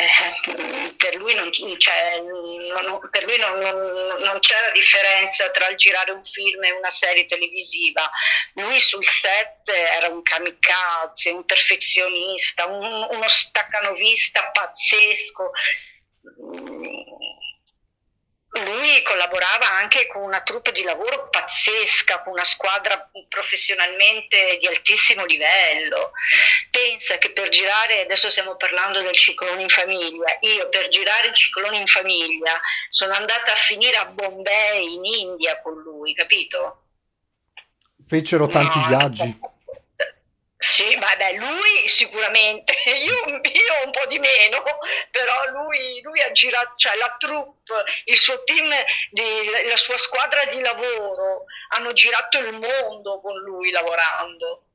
eh, 0.00 0.94
per 0.96 1.14
lui, 1.16 1.34
non, 1.34 1.50
cioè, 1.52 2.20
non, 2.20 3.08
per 3.10 3.24
lui 3.24 3.38
non, 3.38 3.58
non, 3.58 4.38
c'era 4.40 4.70
differenza 4.70 5.50
tra 5.50 5.68
il 5.68 5.76
girare 5.76 6.12
un 6.12 6.24
film 6.24 6.64
e 6.64 6.72
una 6.72 6.90
serie 6.90 7.26
televisiva. 7.26 8.10
Lui 8.54 8.80
sul 8.80 9.04
set 9.04 9.68
era 9.68 10.08
un 10.08 10.22
kamikaze, 10.22 11.30
un 11.30 11.44
perfezionista, 11.44 12.66
un, 12.66 13.06
uno 13.10 13.28
staccanovista 13.28 14.50
pazzesco. 14.50 15.50
Lui 18.52 19.00
collaborava 19.02 19.78
anche 19.78 20.08
con 20.08 20.22
una 20.22 20.40
troupe 20.40 20.72
di 20.72 20.82
lavoro 20.82 21.28
pazzesca, 21.28 22.22
con 22.22 22.32
una 22.32 22.44
squadra 22.44 23.08
professionalmente 23.28 24.56
di 24.58 24.66
altissimo 24.66 25.24
livello. 25.24 26.10
Pensa 26.70 27.18
che 27.18 27.30
per 27.30 27.48
girare, 27.48 28.00
adesso 28.00 28.30
stiamo 28.30 28.56
parlando 28.56 29.00
del 29.02 29.14
ciclone 29.14 29.62
in 29.62 29.68
famiglia, 29.68 30.36
io 30.40 30.68
per 30.68 30.88
girare 30.88 31.28
il 31.28 31.34
ciclone 31.34 31.78
in 31.78 31.86
famiglia 31.86 32.60
sono 32.88 33.12
andata 33.12 33.52
a 33.52 33.56
finire 33.56 33.96
a 33.96 34.06
Bombay 34.06 34.94
in 34.94 35.04
India 35.04 35.60
con 35.60 35.80
lui, 35.80 36.12
capito? 36.14 36.82
Fecero 38.04 38.48
tanti 38.48 38.78
no, 38.78 38.86
viaggi. 38.88 39.38
Sì, 40.62 40.94
vabbè, 40.94 41.38
lui 41.38 41.88
sicuramente, 41.88 42.74
io, 43.02 43.14
io, 43.14 43.84
un 43.86 43.90
po' 43.92 44.04
di 44.08 44.18
meno, 44.18 44.62
però 45.10 45.64
lui, 45.64 46.02
lui 46.02 46.20
ha 46.20 46.30
girato, 46.32 46.76
cioè 46.76 46.96
la 46.96 47.16
troupe, 47.18 47.72
il 48.04 48.16
suo 48.18 48.44
team, 48.44 48.68
di, 49.10 49.22
la 49.66 49.76
sua 49.78 49.96
squadra 49.96 50.44
di 50.52 50.60
lavoro 50.60 51.44
hanno 51.70 51.94
girato 51.94 52.38
il 52.40 52.52
mondo 52.52 53.20
con 53.22 53.38
lui 53.40 53.70
lavorando. 53.70 54.66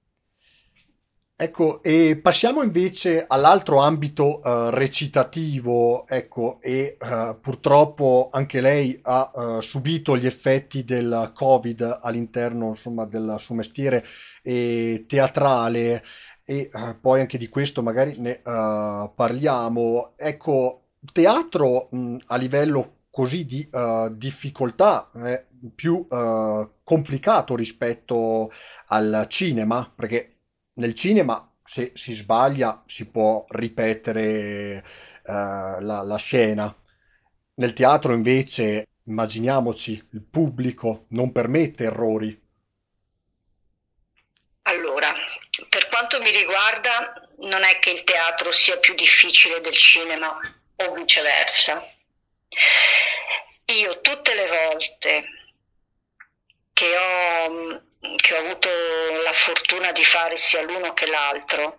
Ecco, 1.37 1.83
e 1.83 2.17
passiamo 2.19 2.63
invece 2.63 3.25
all'altro 3.27 3.77
ambito 3.77 4.39
uh, 4.39 4.69
recitativo, 4.69 6.07
ecco, 6.07 6.57
e 6.61 6.97
uh, 6.99 7.39
purtroppo 7.39 8.29
anche 8.31 8.59
lei 8.59 8.97
ha 9.03 9.31
uh, 9.31 9.59
subito 9.59 10.17
gli 10.17 10.25
effetti 10.25 10.83
del 10.83 11.31
Covid 11.35 11.99
all'interno, 12.01 12.69
insomma, 12.69 13.05
del 13.05 13.35
suo 13.37 13.53
mestiere 13.53 14.03
e 14.47 15.05
teatrale 15.07 16.03
e 16.43 16.69
uh, 16.71 16.99
poi 16.99 17.21
anche 17.21 17.39
di 17.39 17.49
questo 17.49 17.81
magari 17.81 18.19
ne 18.19 18.41
uh, 18.43 19.11
parliamo. 19.15 20.13
Ecco, 20.15 20.89
teatro 21.11 21.87
mh, 21.89 22.17
a 22.27 22.35
livello 22.35 22.97
così 23.09 23.45
di 23.45 23.67
uh, 23.71 24.15
difficoltà 24.15 25.09
è 25.15 25.43
più 25.73 26.05
complicato 26.83 27.55
rispetto 27.55 28.51
al 28.89 29.25
cinema, 29.29 29.91
perché 29.95 30.35
nel 30.73 30.93
cinema 30.93 31.51
se 31.63 31.91
si 31.95 32.13
sbaglia 32.13 32.83
si 32.85 33.09
può 33.09 33.45
ripetere 33.47 34.83
la, 35.23 35.79
la 35.79 36.15
scena. 36.17 36.71
Nel 37.55 37.73
teatro 37.73 38.13
invece, 38.13 38.89
immaginiamoci, 39.05 40.09
il 40.11 40.21
pubblico 40.21 41.05
non 41.09 41.31
permette 41.31 41.85
errori, 41.85 42.45
quanto 45.95 46.19
mi 46.19 46.29
riguarda, 46.29 47.25
non 47.45 47.63
è 47.63 47.79
che 47.79 47.91
il 47.91 48.03
teatro 48.03 48.51
sia 48.51 48.77
più 48.77 48.93
difficile 48.93 49.61
del 49.61 49.75
cinema 49.75 50.37
o 50.77 50.93
viceversa. 50.93 51.83
Io 53.65 54.01
tutte 54.01 54.33
le 54.33 54.47
volte 54.47 55.29
che 56.73 56.97
ho, 56.97 57.81
che 58.17 58.33
ho 58.33 58.37
avuto 58.37 58.69
la 59.23 59.33
fortuna 59.33 59.91
di 59.91 60.03
fare 60.03 60.37
sia 60.37 60.61
l'uno 60.61 60.93
che 60.93 61.07
l'altro, 61.07 61.77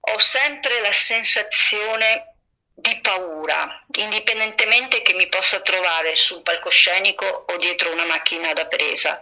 ho 0.00 0.18
sempre 0.18 0.80
la 0.80 0.92
sensazione 0.92 2.34
di 2.74 2.98
paura, 3.00 3.84
indipendentemente 3.92 5.02
che 5.02 5.12
mi 5.14 5.28
possa 5.28 5.60
trovare 5.60 6.16
sul 6.16 6.42
palcoscenico 6.42 7.44
o 7.48 7.56
dietro 7.58 7.92
una 7.92 8.06
macchina 8.06 8.54
da 8.54 8.66
presa 8.66 9.20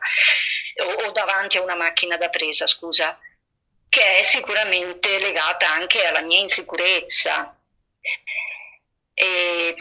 o, 0.76 1.06
o 1.06 1.10
davanti 1.10 1.56
a 1.56 1.62
una 1.62 1.74
macchina 1.74 2.16
da 2.16 2.28
presa, 2.28 2.68
scusa 2.68 3.18
che 3.88 4.18
è 4.18 4.24
sicuramente 4.24 5.18
legata 5.18 5.70
anche 5.70 6.04
alla 6.04 6.22
mia 6.22 6.40
insicurezza. 6.40 7.56
E, 9.14 9.74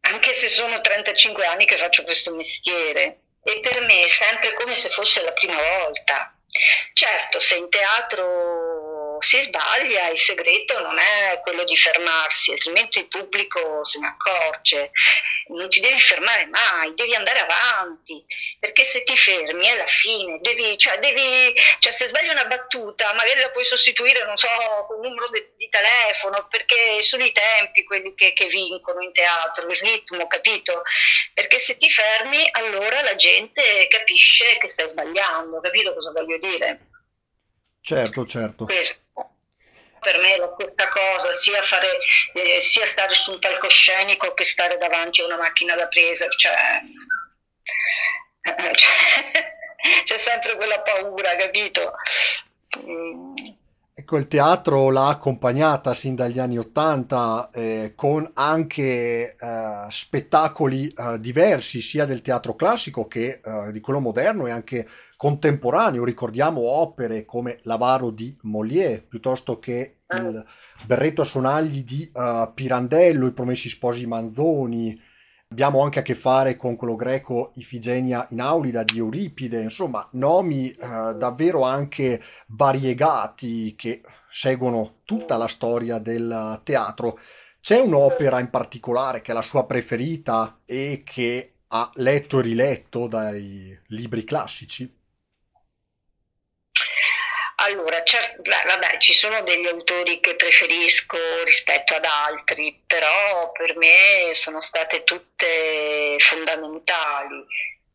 anche 0.00 0.34
se 0.34 0.48
sono 0.48 0.80
35 0.80 1.46
anni 1.46 1.64
che 1.64 1.78
faccio 1.78 2.04
questo 2.04 2.34
mestiere 2.34 3.20
e 3.42 3.60
per 3.60 3.80
me 3.80 4.04
è 4.04 4.08
sempre 4.08 4.52
come 4.54 4.74
se 4.74 4.88
fosse 4.90 5.22
la 5.22 5.32
prima 5.32 5.56
volta. 5.56 6.34
Certo, 6.92 7.40
se 7.40 7.56
in 7.56 7.68
teatro 7.68 8.93
si 9.24 9.40
sbaglia, 9.42 10.08
il 10.08 10.18
segreto 10.18 10.78
non 10.80 10.98
è 10.98 11.40
quello 11.42 11.64
di 11.64 11.76
fermarsi, 11.76 12.52
altrimenti 12.52 12.98
il 12.98 13.08
pubblico 13.08 13.84
se 13.84 13.98
ne 13.98 14.08
accorge. 14.08 14.90
Non 15.48 15.68
ti 15.68 15.80
devi 15.80 15.98
fermare 15.98 16.46
mai, 16.46 16.94
devi 16.94 17.14
andare 17.14 17.40
avanti, 17.40 18.24
perché 18.60 18.84
se 18.84 19.02
ti 19.02 19.16
fermi 19.16 19.66
è 19.66 19.76
la 19.76 19.86
fine. 19.86 20.38
Devi, 20.40 20.76
cioè, 20.78 20.98
devi, 20.98 21.54
cioè, 21.78 21.92
se 21.92 22.06
sbagli 22.06 22.28
una 22.28 22.44
battuta, 22.44 23.12
magari 23.14 23.40
la 23.40 23.50
puoi 23.50 23.64
sostituire, 23.64 24.24
non 24.24 24.36
so, 24.36 24.48
con 24.86 24.98
un 24.98 25.08
numero 25.08 25.28
de, 25.28 25.52
di 25.56 25.68
telefono, 25.68 26.46
perché 26.48 27.02
sono 27.02 27.24
i 27.24 27.32
tempi 27.32 27.84
quelli 27.84 28.14
che, 28.14 28.32
che 28.32 28.46
vincono 28.46 29.02
in 29.02 29.12
teatro, 29.12 29.68
il 29.68 29.76
ritmo, 29.78 30.26
capito? 30.26 30.82
Perché 31.32 31.58
se 31.58 31.76
ti 31.76 31.90
fermi, 31.90 32.46
allora 32.52 33.02
la 33.02 33.14
gente 33.14 33.88
capisce 33.88 34.58
che 34.58 34.68
stai 34.68 34.88
sbagliando, 34.88 35.60
capito 35.60 35.94
cosa 35.94 36.12
voglio 36.12 36.38
dire? 36.38 36.92
Certo, 37.84 38.24
certo. 38.24 38.64
Questo 38.64 39.02
per 40.00 40.18
me 40.18 40.34
è 40.34 40.38
la 40.38 40.54
stessa 40.58 40.88
cosa, 40.88 41.34
sia, 41.34 41.62
fare, 41.64 41.98
eh, 42.32 42.62
sia 42.62 42.86
stare 42.86 43.12
su 43.12 43.32
un 43.32 43.38
palcoscenico 43.38 44.32
che 44.32 44.44
stare 44.46 44.78
davanti 44.78 45.20
a 45.20 45.26
una 45.26 45.36
macchina 45.36 45.74
da 45.74 45.86
presa, 45.88 46.26
cioè, 46.30 46.54
cioè 48.40 49.30
c'è 50.04 50.18
sempre 50.18 50.56
quella 50.56 50.80
paura, 50.80 51.36
capito? 51.36 51.92
Mm. 52.78 53.34
Ecco, 53.96 54.16
il 54.16 54.28
teatro 54.28 54.90
l'ha 54.90 55.08
accompagnata 55.08 55.92
sin 55.92 56.14
dagli 56.14 56.38
anni 56.38 56.58
Ottanta 56.58 57.50
eh, 57.52 57.92
con 57.94 58.28
anche 58.34 59.36
eh, 59.38 59.86
spettacoli 59.88 60.88
eh, 60.88 61.20
diversi, 61.20 61.80
sia 61.82 62.06
del 62.06 62.22
teatro 62.22 62.56
classico 62.56 63.06
che 63.06 63.40
eh, 63.44 63.72
di 63.72 63.80
quello 63.80 64.00
moderno 64.00 64.46
e 64.46 64.50
anche 64.50 64.88
contemporaneo, 65.16 66.04
ricordiamo 66.04 66.60
opere 66.62 67.24
come 67.24 67.58
L'avaro 67.62 68.10
di 68.10 68.36
Molière, 68.42 69.00
piuttosto 69.00 69.58
che 69.58 69.98
il 70.08 70.44
Berretto 70.86 71.22
a 71.22 71.24
sonagli 71.24 71.82
di 71.84 72.10
uh, 72.12 72.52
Pirandello, 72.52 73.26
I 73.26 73.32
promessi 73.32 73.68
sposi 73.68 74.06
Manzoni, 74.06 75.00
abbiamo 75.48 75.82
anche 75.82 76.00
a 76.00 76.02
che 76.02 76.14
fare 76.14 76.56
con 76.56 76.76
quello 76.76 76.96
greco 76.96 77.52
Ifigenia 77.54 78.26
in 78.30 78.40
Aulida 78.40 78.82
di 78.82 78.98
Euripide, 78.98 79.60
insomma 79.60 80.06
nomi 80.12 80.74
uh, 80.78 81.16
davvero 81.16 81.62
anche 81.62 82.20
variegati 82.48 83.74
che 83.76 84.02
seguono 84.30 84.96
tutta 85.04 85.36
la 85.36 85.48
storia 85.48 85.98
del 85.98 86.60
teatro. 86.64 87.18
C'è 87.60 87.80
un'opera 87.80 88.40
in 88.40 88.50
particolare 88.50 89.22
che 89.22 89.30
è 89.30 89.34
la 89.34 89.42
sua 89.42 89.64
preferita 89.64 90.60
e 90.66 91.02
che 91.04 91.54
ha 91.68 91.90
letto 91.94 92.40
e 92.40 92.42
riletto 92.42 93.06
dai 93.06 93.78
libri 93.86 94.22
classici? 94.24 95.02
Allora, 97.64 98.02
cert- 98.02 98.40
beh, 98.40 98.62
vabbè, 98.66 98.98
ci 98.98 99.14
sono 99.14 99.42
degli 99.42 99.66
autori 99.66 100.20
che 100.20 100.34
preferisco 100.36 101.16
rispetto 101.44 101.94
ad 101.94 102.04
altri, 102.04 102.78
però 102.86 103.50
per 103.52 103.76
me 103.76 104.32
sono 104.34 104.60
state 104.60 105.02
tutte 105.04 106.16
fondamentali. 106.18 107.44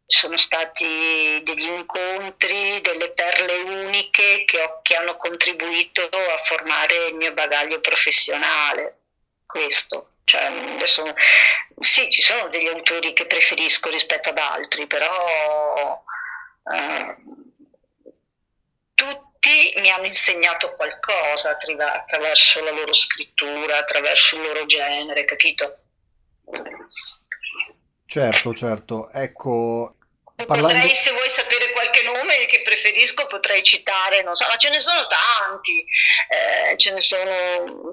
Sono 0.06 0.38
stati 0.38 1.40
degli 1.44 1.68
incontri, 1.68 2.82
delle 2.82 3.12
perle 3.12 3.58
uniche 3.58 4.44
che, 4.46 4.60
ho, 4.60 4.80
che 4.82 4.96
hanno 4.96 5.16
contribuito 5.18 6.02
a 6.10 6.38
formare 6.46 7.08
il 7.10 7.16
mio 7.16 7.32
bagaglio 7.34 7.80
professionale. 7.80 9.02
Questo. 9.46 10.14
Cioè, 10.24 10.46
adesso, 10.46 11.14
sì, 11.80 12.10
ci 12.10 12.22
sono 12.24 12.50
degli 12.50 12.68
autori 12.68 13.14
che 13.14 13.28
preferisco 13.28 13.90
rispetto 13.90 14.30
ad 14.30 14.38
altri, 14.40 14.88
però 14.88 16.04
eh, 16.74 17.16
tutti 18.96 19.29
tutti 19.40 19.74
mi 19.78 19.90
hanno 19.90 20.06
insegnato 20.06 20.76
qualcosa 20.76 21.52
attraverso 21.52 22.64
la 22.64 22.72
loro 22.72 22.94
scrittura, 22.94 23.78
attraverso 23.78 24.36
il 24.36 24.42
loro 24.42 24.66
genere, 24.66 25.24
capito? 25.24 25.78
Certo, 28.06 28.54
certo. 28.54 29.10
Ecco, 29.12 29.96
Parlando... 30.46 30.78
Potrei, 30.80 30.96
se 30.96 31.12
vuoi 31.12 31.30
sapere 31.30 31.72
qualche 31.72 32.02
nome 32.04 32.46
che 32.46 32.62
preferisco, 32.62 33.28
potrei 33.28 33.62
citare, 33.64 34.24
non 34.24 34.36
so, 34.36 34.46
ma 34.50 34.56
ce 34.56 34.70
ne 34.70 34.80
sono 34.80 35.06
tanti, 35.08 35.86
eh, 36.30 36.78
ce 36.78 36.94
ne 36.94 37.02
sono 37.02 37.92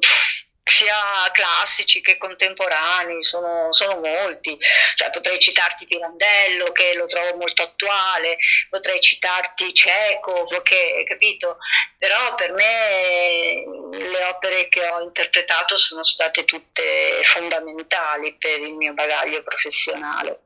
sia 0.68 1.30
classici 1.32 2.00
che 2.00 2.18
contemporanei, 2.18 3.22
sono, 3.22 3.72
sono 3.72 4.00
molti. 4.00 4.58
Cioè, 4.96 5.10
potrei 5.10 5.38
citarti 5.38 5.86
Pirandello, 5.86 6.72
che 6.72 6.94
lo 6.94 7.06
trovo 7.06 7.36
molto 7.36 7.62
attuale, 7.62 8.36
potrei 8.68 9.00
citarti 9.00 9.70
Chekhov, 9.72 10.62
che 10.62 11.04
capito, 11.06 11.58
però 11.96 12.34
per 12.34 12.52
me 12.52 13.64
le 13.96 14.24
opere 14.24 14.68
che 14.68 14.88
ho 14.88 15.02
interpretato 15.02 15.78
sono 15.78 16.02
state 16.02 16.44
tutte 16.44 16.82
fondamentali 17.22 18.34
per 18.36 18.58
il 18.60 18.74
mio 18.74 18.92
bagaglio 18.92 19.42
professionale. 19.44 20.40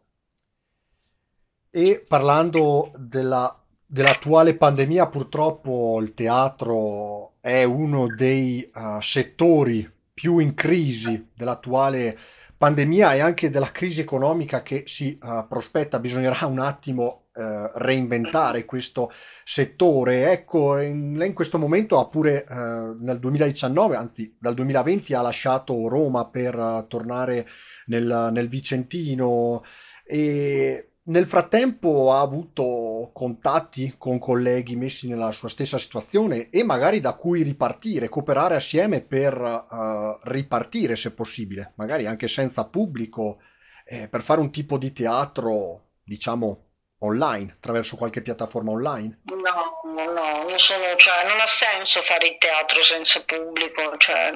E 1.71 2.05
parlando 2.07 2.93
della, 2.95 3.59
dell'attuale 3.87 4.55
pandemia, 4.55 5.07
purtroppo 5.07 5.99
il 6.03 6.13
teatro 6.13 7.37
è 7.41 7.63
uno 7.63 8.07
dei 8.15 8.71
uh, 8.75 9.01
settori 9.01 9.99
più 10.21 10.39
in 10.39 10.53
crisi 10.53 11.31
dell'attuale 11.35 12.19
pandemia 12.59 13.15
e 13.15 13.21
anche 13.21 13.49
della 13.49 13.73
crisi 13.73 14.03
economica 14.03 14.61
che 14.61 14.83
si 14.85 15.19
uh, 15.19 15.49
prospetta, 15.49 15.99
bisognerà 15.99 16.45
un 16.45 16.59
attimo 16.59 17.29
uh, 17.33 17.71
reinventare 17.77 18.67
questo 18.67 19.13
settore. 19.45 20.31
Ecco, 20.31 20.79
in, 20.79 21.17
lei 21.17 21.29
in 21.29 21.33
questo 21.35 21.59
momento 21.59 21.99
ha 21.99 22.07
pure 22.07 22.45
uh, 22.47 23.03
nel 23.03 23.19
2019, 23.19 23.97
anzi 23.97 24.37
dal 24.39 24.53
2020 24.53 25.15
ha 25.15 25.23
lasciato 25.23 25.89
Roma 25.89 26.27
per 26.27 26.85
tornare 26.87 27.47
nel, 27.87 28.29
nel 28.31 28.49
Vicentino 28.51 29.63
e 30.05 30.90
nel 31.11 31.27
frattempo 31.27 32.13
ha 32.13 32.21
avuto 32.21 33.11
contatti 33.13 33.95
con 33.99 34.19
colleghi 34.19 34.77
messi 34.77 35.09
nella 35.09 35.33
sua 35.33 35.49
stessa 35.49 35.77
situazione 35.77 36.51
e 36.51 36.63
magari 36.63 37.01
da 37.01 37.15
cui 37.15 37.43
ripartire, 37.43 38.09
cooperare 38.09 38.55
assieme 38.55 39.01
per 39.01 39.37
uh, 39.37 40.19
ripartire 40.23 40.95
se 40.95 41.13
possibile, 41.13 41.73
magari 41.77 42.07
anche 42.07 42.29
senza 42.29 42.65
pubblico, 42.65 43.41
eh, 43.85 44.09
per 44.09 44.23
fare 44.23 44.41
un 44.41 44.53
tipo 44.53 44.79
di 44.79 44.93
teatro, 44.93 45.89
diciamo, 46.05 46.67
online, 47.01 47.55
attraverso 47.57 47.97
qualche 47.97 48.23
piattaforma 48.23 48.71
online? 48.71 49.23
No, 49.25 49.91
no, 49.93 50.13
non, 50.13 50.59
sono, 50.59 50.95
cioè, 50.97 51.27
non 51.27 51.41
ha 51.41 51.47
senso 51.49 52.03
fare 52.03 52.29
il 52.29 52.39
teatro 52.39 52.83
senza 52.83 53.25
pubblico, 53.25 53.97
cioè, 53.97 54.33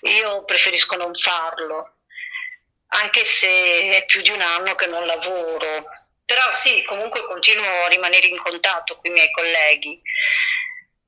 io 0.00 0.44
preferisco 0.44 0.96
non 0.96 1.14
farlo 1.14 1.93
anche 2.94 3.24
se 3.24 3.90
è 3.90 4.04
più 4.06 4.20
di 4.22 4.30
un 4.30 4.40
anno 4.40 4.74
che 4.74 4.86
non 4.86 5.06
lavoro. 5.06 5.86
Però 6.24 6.52
sì, 6.52 6.82
comunque 6.84 7.22
continuo 7.26 7.84
a 7.84 7.88
rimanere 7.88 8.26
in 8.26 8.38
contatto 8.38 8.96
con 8.96 9.10
i 9.10 9.14
miei 9.14 9.30
colleghi. 9.30 10.00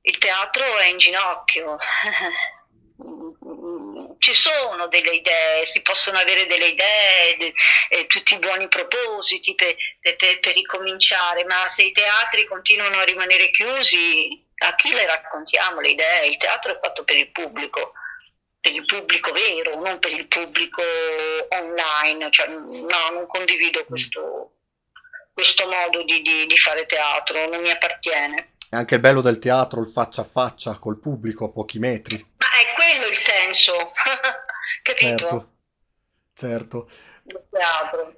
Il 0.01 0.17
teatro 0.19 0.77
è 0.77 0.85
in 0.85 0.97
ginocchio. 0.97 1.77
Ci 4.19 4.33
sono 4.33 4.87
delle 4.87 5.11
idee, 5.11 5.65
si 5.65 5.81
possono 5.81 6.17
avere 6.17 6.47
delle 6.47 6.67
idee, 6.67 7.37
de, 7.37 7.53
eh, 7.89 8.07
tutti 8.07 8.33
i 8.33 8.39
buoni 8.39 8.67
propositi 8.67 9.53
per, 9.53 9.75
per, 10.01 10.39
per 10.39 10.53
ricominciare, 10.53 11.45
ma 11.45 11.67
se 11.67 11.83
i 11.83 11.91
teatri 11.91 12.45
continuano 12.45 12.97
a 12.97 13.03
rimanere 13.03 13.51
chiusi, 13.51 14.43
a 14.59 14.73
chi 14.75 14.91
le 14.91 15.05
raccontiamo 15.05 15.79
le 15.79 15.89
idee? 15.89 16.27
Il 16.27 16.37
teatro 16.37 16.71
è 16.71 16.79
fatto 16.79 17.03
per 17.03 17.17
il 17.17 17.31
pubblico 17.31 17.93
per 18.67 18.75
il 18.75 18.85
pubblico 18.85 19.31
vero, 19.31 19.81
non 19.81 19.99
per 19.99 20.11
il 20.11 20.27
pubblico 20.27 20.81
online, 21.49 22.29
cioè, 22.31 22.47
no, 22.47 23.13
non 23.13 23.25
condivido 23.25 23.81
mm. 23.81 23.87
questo, 23.87 24.51
questo 25.33 25.67
modo 25.67 26.03
di, 26.03 26.21
di, 26.21 26.45
di, 26.45 26.57
fare 26.57 26.85
teatro, 26.85 27.47
non 27.47 27.61
mi 27.61 27.71
appartiene. 27.71 28.51
È 28.69 28.75
anche 28.75 28.95
il 28.95 29.01
bello 29.01 29.21
del 29.21 29.39
teatro, 29.39 29.79
il 29.79 29.87
faccia 29.87 30.21
a 30.21 30.25
faccia 30.25 30.77
col 30.77 30.99
pubblico 30.99 31.45
a 31.45 31.49
pochi 31.49 31.79
metri. 31.79 32.15
Ma 32.37 32.45
è 32.45 32.73
quello 32.75 33.07
il 33.07 33.15
senso, 33.15 33.93
capito? 34.83 35.17
Certo, 35.17 35.49
certo. 36.33 36.89
Il 37.23 37.41
teatro. 37.49 38.15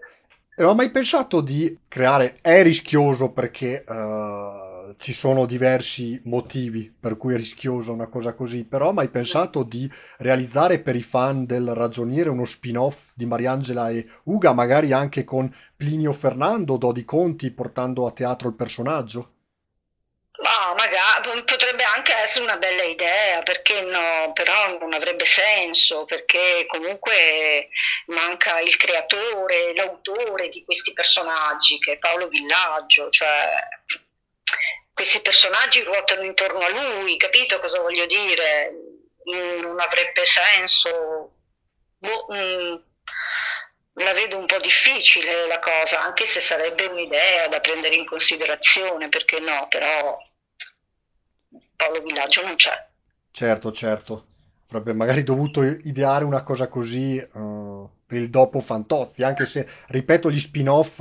E 0.55 0.63
ho 0.63 0.73
mai 0.73 0.89
pensato 0.89 1.41
di 1.41 1.79
creare, 1.87 2.39
è 2.41 2.63
rischioso 2.63 3.31
perché 3.31 3.85
uh, 3.87 4.68
ci 4.99 5.13
sono 5.13 5.45
diversi 5.45 6.19
motivi 6.25 6.93
per 6.99 7.15
cui 7.15 7.33
è 7.33 7.37
rischioso 7.37 7.93
una 7.93 8.07
cosa 8.07 8.33
così, 8.33 8.65
però 8.65 8.91
mai 8.91 9.07
pensato 9.07 9.63
di 9.63 9.89
realizzare 10.17 10.79
per 10.79 10.97
i 10.97 11.01
fan 11.01 11.45
del 11.45 11.73
ragioniere 11.73 12.27
uno 12.27 12.43
spin-off 12.43 13.11
di 13.13 13.25
Mariangela 13.25 13.91
e 13.91 14.05
Uga, 14.23 14.51
magari 14.51 14.91
anche 14.91 15.23
con 15.23 15.49
Plinio 15.77 16.11
Fernando, 16.11 16.75
Dodi 16.75 17.05
Conti, 17.05 17.49
portando 17.51 18.07
a 18.07 18.11
teatro 18.11 18.49
il 18.49 18.55
personaggio? 18.55 19.33
No, 20.39 20.75
magari 20.75 21.43
potrebbe 21.45 21.83
anche 21.83 22.13
essere 22.15 22.43
una 22.43 22.57
bella 22.57 22.83
idea, 22.83 23.41
perché 23.41 23.81
no? 23.81 24.33
Però 24.33 24.77
non 24.79 24.91
avrebbe 24.93 25.23
senso, 25.23 26.03
perché 26.03 26.65
comunque 26.67 27.69
manca 28.07 28.59
il 28.59 28.75
creatore, 28.75 29.73
l'autore 29.75 30.49
di 30.49 30.63
questi 30.65 30.91
personaggi, 30.91 31.79
che 31.79 31.93
è 31.93 31.97
Paolo 31.97 32.27
Villaggio, 32.27 33.09
cioè 33.09 33.27
questi 34.99 35.21
personaggi 35.21 35.81
ruotano 35.81 36.23
intorno 36.23 36.59
a 36.59 36.67
lui, 36.67 37.15
capito 37.15 37.57
cosa 37.59 37.79
voglio 37.79 38.05
dire? 38.05 38.69
Non 39.61 39.79
avrebbe 39.79 40.25
senso. 40.25 41.35
Boh, 41.97 42.27
mm, 42.33 42.75
la 44.03 44.11
vedo 44.11 44.37
un 44.37 44.45
po' 44.45 44.59
difficile 44.59 45.47
la 45.47 45.59
cosa, 45.59 46.03
anche 46.03 46.25
se 46.25 46.41
sarebbe 46.41 46.87
un'idea 46.87 47.47
da 47.47 47.61
prendere 47.61 47.95
in 47.95 48.05
considerazione, 48.05 49.07
perché 49.07 49.39
no, 49.39 49.67
però 49.69 50.17
Paolo 51.77 52.01
Villaggio 52.01 52.43
non 52.43 52.57
c'è. 52.57 52.87
Certo, 53.31 53.71
certo. 53.71 54.25
Avrebbe 54.67 54.91
magari 54.91 55.23
dovuto 55.23 55.63
ideare 55.63 56.25
una 56.25 56.43
cosa 56.43 56.67
così 56.67 57.15
uh, 57.17 57.89
per 58.05 58.17
il 58.17 58.29
dopo 58.29 58.59
Fantozzi, 58.59 59.23
anche 59.23 59.45
se, 59.45 59.65
ripeto, 59.87 60.29
gli 60.29 60.39
spin-off 60.39 60.99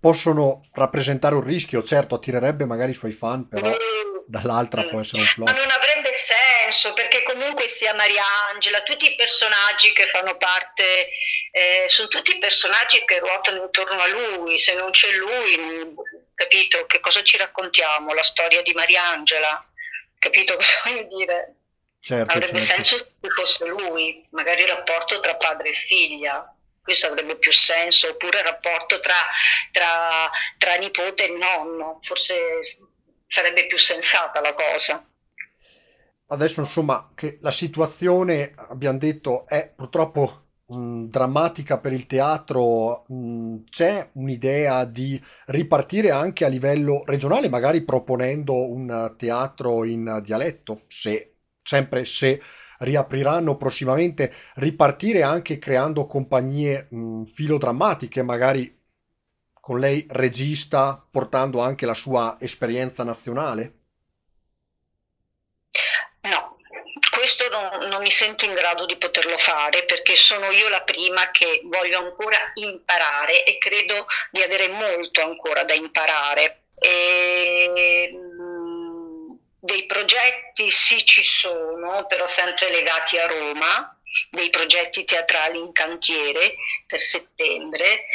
possono 0.00 0.66
rappresentare 0.72 1.34
un 1.34 1.44
rischio, 1.44 1.84
certo, 1.84 2.14
attirerebbe 2.14 2.64
magari 2.64 2.92
i 2.92 2.94
suoi 2.94 3.12
fan, 3.12 3.46
però 3.48 3.68
mm. 3.68 4.24
dall'altra 4.26 4.84
può 4.84 5.00
essere 5.00 5.20
un 5.20 5.28
flop. 5.28 5.48
Ma 5.48 5.54
non 5.54 5.70
avrebbe 5.70 6.14
senso, 6.14 6.94
perché 6.94 7.22
comunque 7.22 7.68
sia 7.68 7.94
Mariangela, 7.94 8.82
tutti 8.82 9.06
i 9.06 9.14
personaggi 9.14 9.92
che 9.92 10.06
fanno 10.06 10.36
parte, 10.36 11.10
eh, 11.52 11.84
sono 11.88 12.08
tutti 12.08 12.38
personaggi 12.38 13.04
che 13.04 13.18
ruotano 13.18 13.64
intorno 13.64 14.00
a 14.00 14.08
lui, 14.08 14.58
se 14.58 14.74
non 14.74 14.90
c'è 14.90 15.12
lui, 15.12 15.94
capito, 16.34 16.86
che 16.86 17.00
cosa 17.00 17.22
ci 17.22 17.36
raccontiamo? 17.36 18.14
La 18.14 18.22
storia 18.22 18.62
di 18.62 18.72
Mariangela? 18.72 19.62
Capito 20.18 20.54
cosa 20.54 20.80
voglio 20.84 21.06
dire? 21.14 21.54
Certo, 22.02 22.32
avrebbe 22.32 22.62
certo. 22.62 22.84
senso 22.84 22.96
se 22.96 23.28
fosse 23.28 23.66
lui, 23.66 24.26
magari 24.30 24.62
il 24.62 24.68
rapporto 24.68 25.20
tra 25.20 25.36
padre 25.36 25.68
e 25.68 25.74
figlia, 25.74 26.50
questo 26.90 27.06
avrebbe 27.06 27.36
più 27.36 27.52
senso, 27.52 28.08
oppure 28.08 28.40
il 28.40 28.44
rapporto 28.46 28.98
tra, 28.98 29.14
tra, 29.70 30.28
tra 30.58 30.74
nipote 30.74 31.26
e 31.26 31.38
nonno, 31.38 32.00
forse 32.02 32.34
sarebbe 33.28 33.68
più 33.68 33.78
sensata 33.78 34.40
la 34.40 34.54
cosa. 34.54 35.04
Adesso 36.26 36.60
insomma 36.60 37.12
che 37.14 37.38
la 37.42 37.52
situazione, 37.52 38.54
abbiamo 38.56 38.98
detto, 38.98 39.46
è 39.46 39.72
purtroppo 39.74 40.46
drammatica 40.66 41.78
per 41.78 41.92
il 41.92 42.06
teatro, 42.06 43.04
c'è 43.68 44.08
un'idea 44.12 44.84
di 44.84 45.20
ripartire 45.46 46.10
anche 46.10 46.44
a 46.44 46.48
livello 46.48 47.04
regionale, 47.04 47.48
magari 47.48 47.82
proponendo 47.84 48.68
un 48.68 49.14
teatro 49.16 49.84
in 49.84 50.20
dialetto, 50.24 50.82
se, 50.88 51.34
sempre 51.62 52.04
se 52.04 52.40
riapriranno 52.80 53.56
prossimamente, 53.56 54.32
ripartire 54.54 55.22
anche 55.22 55.58
creando 55.58 56.06
compagnie 56.06 56.88
mh, 56.90 57.24
filodrammatiche, 57.24 58.22
magari 58.22 58.78
con 59.52 59.78
lei 59.78 60.06
regista, 60.08 61.02
portando 61.10 61.60
anche 61.60 61.86
la 61.86 61.94
sua 61.94 62.36
esperienza 62.40 63.04
nazionale? 63.04 63.74
questo 67.20 67.48
non, 67.50 67.88
non, 67.88 68.00
mi 68.00 68.10
sento 68.10 68.46
in 68.46 68.54
grado 68.54 68.86
di 68.86 68.96
poterlo 68.96 69.36
fare 69.36 69.84
perché 69.84 70.16
sono 70.16 70.50
io 70.50 70.70
la 70.70 70.80
prima 70.80 71.30
che 71.30 71.60
voglio 71.64 71.98
ancora 71.98 72.38
imparare 72.54 73.44
e 73.44 73.58
credo 73.58 74.06
di 74.30 74.40
avere 74.40 74.68
molto 74.68 75.20
ancora 75.20 75.62
da 75.64 75.74
imparare. 75.74 76.62
E, 76.78 78.10
dei 79.70 79.86
progetti 79.86 80.68
sì 80.70 81.04
ci 81.04 81.22
sono, 81.22 82.04
però 82.06 82.26
sempre 82.26 82.70
legati 82.70 83.18
a 83.18 83.26
Roma, 83.26 84.00
dei 84.30 84.50
progetti 84.50 85.04
teatrali 85.04 85.58
in 85.58 85.70
cantiere 85.72 86.56
per 86.86 87.00
settembre, 87.00 88.06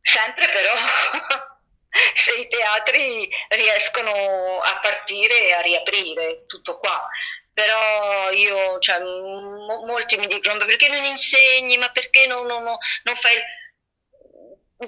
sempre 0.00 0.48
però 0.48 0.72
se 2.14 2.36
i 2.36 2.48
teatri 2.48 3.28
riescono 3.48 4.60
a 4.60 4.78
partire 4.80 5.48
e 5.48 5.52
a 5.52 5.60
riaprire, 5.60 6.46
tutto 6.46 6.78
qua. 6.78 7.04
Però 7.52 8.30
io, 8.30 8.78
cioè, 8.78 9.00
mo- 9.00 9.84
molti 9.84 10.16
mi 10.16 10.26
dicono 10.26 10.58
ma 10.58 10.64
perché 10.64 10.88
non 10.88 11.04
insegni, 11.04 11.76
ma 11.78 11.90
perché 11.90 12.26
non, 12.26 12.46
non, 12.46 12.62
non 12.62 13.16
fai... 13.16 13.36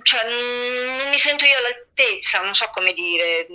Cioè, 0.02 0.24
non 0.24 1.08
mi 1.08 1.18
sento 1.18 1.44
io 1.44 1.58
all'altezza, 1.58 2.40
non 2.40 2.54
so 2.54 2.68
come 2.70 2.92
dire, 2.94 3.46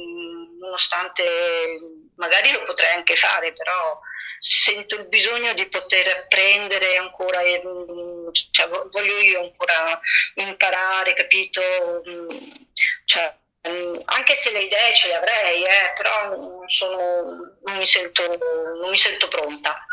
nonostante 0.59 2.07
magari 2.19 2.51
lo 2.51 2.63
potrei 2.63 2.93
anche 2.93 3.15
fare, 3.15 3.51
però 3.53 3.99
sento 4.39 4.95
il 4.95 5.07
bisogno 5.07 5.53
di 5.53 5.67
poter 5.67 6.07
apprendere 6.07 6.95
ancora, 6.95 7.41
cioè, 8.31 8.69
voglio 8.91 9.17
io 9.17 9.41
ancora 9.41 9.99
imparare, 10.35 11.13
capito? 11.13 11.61
Cioè, 13.03 13.35
Mm, 13.67 13.99
anche 14.05 14.35
se 14.35 14.51
le 14.51 14.61
idee 14.61 14.95
ce 14.95 15.09
le 15.09 15.15
avrei, 15.15 15.63
eh, 15.63 15.93
però 15.97 16.29
non, 16.29 16.67
sono, 16.69 17.57
non, 17.65 17.77
mi 17.77 17.85
sento, 17.85 18.23
non 18.79 18.89
mi 18.89 18.97
sento 18.97 19.27
pronta. 19.27 19.85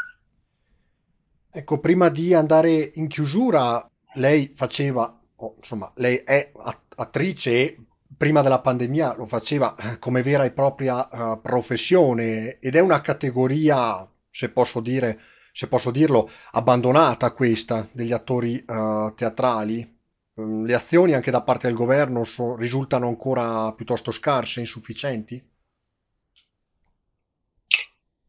Ecco, 1.51 1.81
prima 1.81 2.09
di 2.09 2.33
andare 2.33 2.93
in 2.95 3.09
chiusura, 3.09 3.89
lei 4.15 4.53
faceva, 4.55 5.13
oh, 5.37 5.55
insomma, 5.57 5.91
lei 5.97 6.19
è 6.19 6.53
attrice 6.97 7.77
prima 8.17 8.43
della 8.43 8.61
pandemia 8.61 9.15
lo 9.15 9.27
faceva 9.27 9.75
eh, 9.77 9.99
come 9.99 10.23
vera 10.23 10.45
e 10.45 10.51
propria 10.51 11.09
uh, 11.11 11.41
professione 11.41 12.59
ed 12.59 12.75
è 12.75 12.81
una 12.81 13.01
categoria, 13.01 14.09
se 14.31 14.51
posso 14.51 14.81
dire, 14.81 15.21
se 15.53 15.69
posso 15.69 15.91
dirlo, 15.91 16.31
abbandonata 16.53 17.33
questa 17.33 17.87
degli 17.93 18.13
attori 18.13 18.65
uh, 18.67 19.13
teatrali. 19.15 19.95
Um, 20.35 20.65
le 20.65 20.75
azioni 20.75 21.13
anche 21.13 21.31
da 21.31 21.43
parte 21.43 21.67
del 21.67 21.77
governo 21.77 22.25
so, 22.25 22.57
risultano 22.57 23.09
ancora 23.09 23.73
piuttosto 23.73 24.11
scarse, 24.11 24.61
insufficienti? 24.61 25.43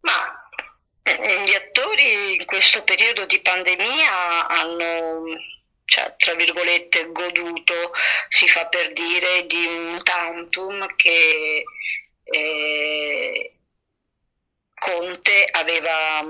Ma 0.02 0.12
gli 1.46 1.54
attori 1.54 2.36
in 2.40 2.46
questo 2.46 2.84
periodo 2.84 3.26
di 3.26 3.40
pandemia 3.42 4.48
hanno 4.48 5.57
cioè, 5.88 6.16
tra 6.18 6.34
virgolette, 6.36 7.12
goduto, 7.14 7.94
si 8.28 8.48
fa 8.50 8.66
per 8.68 8.92
dire, 8.92 9.48
di 9.48 9.66
un 9.66 10.04
tantum 10.04 10.86
che 10.98 11.64
eh, 12.24 13.54
Conte 14.74 15.48
aveva, 15.50 16.26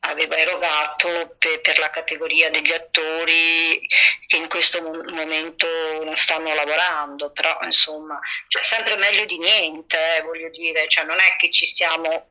aveva 0.00 0.36
erogato 0.36 1.36
per, 1.38 1.60
per, 1.60 1.78
la 1.78 1.90
categoria 1.90 2.50
degli 2.50 2.72
attori 2.72 3.80
che 4.26 4.36
in 4.36 4.48
questo 4.48 4.82
momento 4.82 5.68
non 6.02 6.16
stanno 6.16 6.52
lavorando, 6.52 7.30
però 7.30 7.60
insomma, 7.62 8.18
cioè, 8.48 8.64
sempre 8.64 8.96
meglio 8.96 9.26
di 9.26 9.38
niente, 9.38 10.16
eh, 10.16 10.22
voglio 10.22 10.50
dire, 10.50 10.88
cioè, 10.88 11.04
non 11.04 11.20
è 11.20 11.36
che 11.36 11.52
ci 11.52 11.66
siamo 11.66 12.30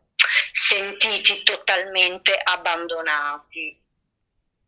sentiti 0.52 1.44
totalmente 1.44 2.38
abbandonati 2.44 3.84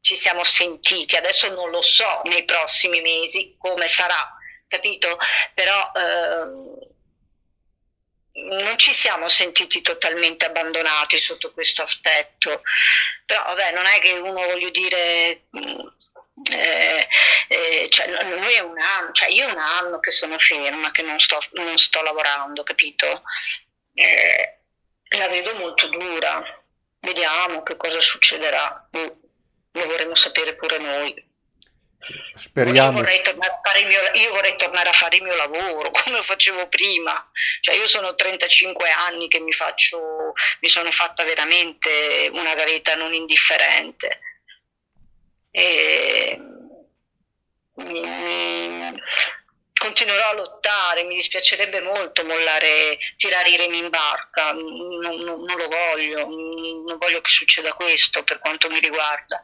ci 0.02 0.16
siamo 0.16 0.44
sentiti, 0.44 1.16
adesso 1.16 1.50
non 1.54 1.70
lo 1.70 1.82
so 1.82 2.22
nei 2.26 2.46
prossimi 2.46 3.02
mesi 3.02 3.56
come 3.58 3.88
sarà, 3.88 4.36
capito? 4.68 5.18
Però 5.54 5.92
eh, 5.96 6.88
non 8.34 8.78
ci 8.78 8.94
siamo 8.94 9.28
sentiti 9.30 9.82
totalmente 9.82 10.46
abbandonati 10.46 11.18
sotto 11.18 11.52
questo 11.52 11.82
aspetto, 11.82 12.62
però 13.26 13.44
vabbè, 13.44 13.72
non 13.74 13.86
è 13.86 14.00
che 14.00 14.12
uno 14.14 14.34
voglio 14.34 14.70
dire... 14.70 15.48
Eh, 16.52 17.08
eh, 17.48 17.88
cioè, 17.90 18.12
anno, 18.12 19.12
cioè 19.12 19.30
io 19.30 19.48
un 19.48 19.58
anno 19.58 20.00
che 20.00 20.12
sono 20.12 20.38
ferma, 20.38 20.92
che 20.92 21.02
non 21.02 21.20
sto, 21.20 21.40
non 21.54 21.78
sto 21.80 22.02
lavorando, 22.04 22.62
capito? 22.62 23.24
Eh, 23.96 24.60
la 25.18 25.28
vedo 25.30 25.56
molto 25.56 25.88
dura, 25.88 26.64
vediamo 27.00 27.64
che 27.64 27.76
cosa 27.76 28.00
succederà. 28.00 28.88
Mm 28.96 29.26
lo 29.78 29.86
vorremmo 29.88 30.16
sapere 30.16 30.56
pure 30.56 30.78
noi. 30.78 31.26
Speriamo. 32.36 33.00
Io 33.00 33.04
vorrei, 33.04 33.86
mio, 33.86 34.00
io 34.14 34.30
vorrei, 34.32 34.56
tornare 34.56 34.90
a 34.90 34.94
fare 34.94 35.18
il 35.18 35.24
mio 35.24 35.36
lavoro 35.36 35.90
come 36.04 36.22
facevo 36.22 36.68
prima. 36.68 37.32
Cioè, 37.62 37.76
io 37.76 37.88
sono 37.88 38.16
35 38.16 38.90
anni 38.90 39.28
che 39.28 39.40
mi, 39.40 39.52
faccio, 39.52 40.34
mi 40.62 40.70
sono 40.70 40.92
fatta 40.92 41.24
veramente 41.24 42.30
una 42.34 42.54
gavetta 42.54 42.96
non 42.96 43.14
indifferente. 43.14 44.20
E 45.52 46.40
mi, 47.76 48.02
mi, 48.02 49.02
continuerò 49.88 50.30
a 50.32 50.34
lottare, 50.34 51.04
mi 51.04 51.16
dispiacerebbe 51.16 51.82
molto 51.82 52.26
mollare, 52.26 52.98
tirare 53.16 53.50
i 53.50 53.56
remi 53.56 53.78
in 53.78 53.90
barca, 53.90 54.52
non, 54.52 55.00
non, 55.00 55.16
non, 55.24 55.58
lo 55.58 55.68
voglio, 55.70 56.28
non 56.28 56.98
voglio 56.98 57.22
che 57.22 57.30
succeda 57.30 57.74
questo 57.74 58.24
per 58.24 58.40
quanto 58.40 58.68
mi 58.70 58.80
riguarda, 58.80 59.42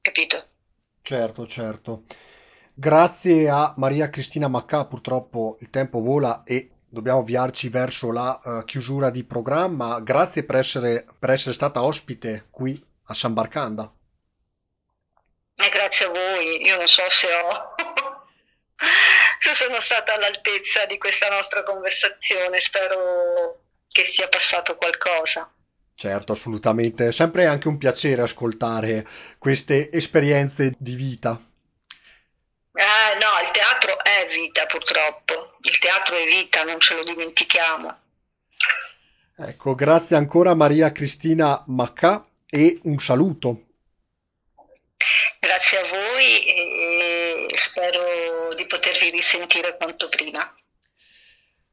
capito? 0.00 0.48
Certo, 1.02 1.46
certo. 1.46 2.02
Grazie 2.74 3.48
a 3.48 3.72
Maria 3.76 4.10
Cristina 4.10 4.48
Maccà, 4.48 4.84
purtroppo 4.86 5.58
il 5.60 5.70
tempo 5.70 6.00
vola 6.00 6.42
e 6.44 6.70
dobbiamo 6.88 7.20
avviarci 7.20 7.68
verso 7.68 8.10
la 8.10 8.40
uh, 8.42 8.64
chiusura 8.64 9.10
di 9.10 9.22
programma. 9.22 10.00
Grazie 10.00 10.44
per 10.44 10.56
essere, 10.56 11.06
per 11.18 11.30
essere 11.30 11.54
stata 11.54 11.84
ospite 11.84 12.48
qui 12.50 12.82
a 13.04 13.14
San 13.14 13.32
Barcanda. 13.32 13.92
E 15.54 15.68
grazie 15.68 16.06
a 16.06 16.08
voi, 16.08 16.64
io 16.64 16.76
non 16.76 16.88
so 16.88 17.02
se 17.10 17.28
ho 17.32 17.74
se 19.38 19.54
sono 19.54 19.80
stata 19.80 20.14
all'altezza 20.14 20.86
di 20.86 20.98
questa 20.98 21.28
nostra 21.28 21.62
conversazione, 21.62 22.60
spero 22.60 23.64
che 23.88 24.04
sia 24.04 24.28
passato 24.28 24.76
qualcosa. 24.76 25.50
Certo, 25.94 26.32
assolutamente, 26.32 27.08
è 27.08 27.12
sempre 27.12 27.46
anche 27.46 27.68
un 27.68 27.76
piacere 27.76 28.22
ascoltare 28.22 29.06
queste 29.38 29.90
esperienze 29.90 30.74
di 30.78 30.94
vita. 30.94 31.38
Eh, 32.72 33.18
no, 33.18 33.46
il 33.46 33.50
teatro 33.52 34.02
è 34.02 34.26
vita 34.30 34.64
purtroppo, 34.66 35.56
il 35.60 35.78
teatro 35.78 36.16
è 36.16 36.24
vita, 36.24 36.62
non 36.64 36.80
ce 36.80 36.94
lo 36.94 37.04
dimentichiamo. 37.04 37.98
Ecco, 39.36 39.74
grazie 39.74 40.16
ancora 40.16 40.54
Maria 40.54 40.92
Cristina 40.92 41.62
Maccà 41.66 42.26
e 42.46 42.78
un 42.84 42.98
saluto. 42.98 43.69
Grazie 45.38 45.78
a 45.78 45.88
voi 45.88 46.44
e 46.44 47.46
spero 47.56 48.54
di 48.54 48.66
potervi 48.66 49.10
risentire 49.10 49.76
quanto 49.76 50.08
prima. 50.08 50.54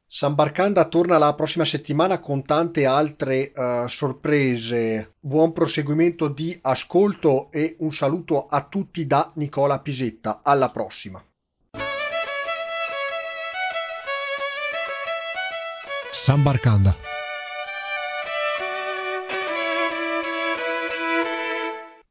San 0.10 0.36
Barcanda 0.36 0.88
torna 0.88 1.18
la 1.18 1.34
prossima 1.36 1.66
settimana 1.66 2.20
con 2.20 2.46
tante 2.46 2.86
altre 2.86 3.52
uh, 3.54 3.88
sorprese. 3.88 5.16
Buon 5.20 5.52
proseguimento 5.52 6.30
di 6.30 6.58
ascolto 6.62 7.52
e 7.52 7.76
un 7.80 7.92
saluto 7.92 8.46
a 8.46 8.63
tutti 8.63 9.06
da 9.06 9.32
Nicola 9.36 9.80
Pisetta. 9.80 10.40
Alla 10.44 10.70
prossima. 10.70 11.22
San 16.10 16.42
Barcanda. 16.42 16.96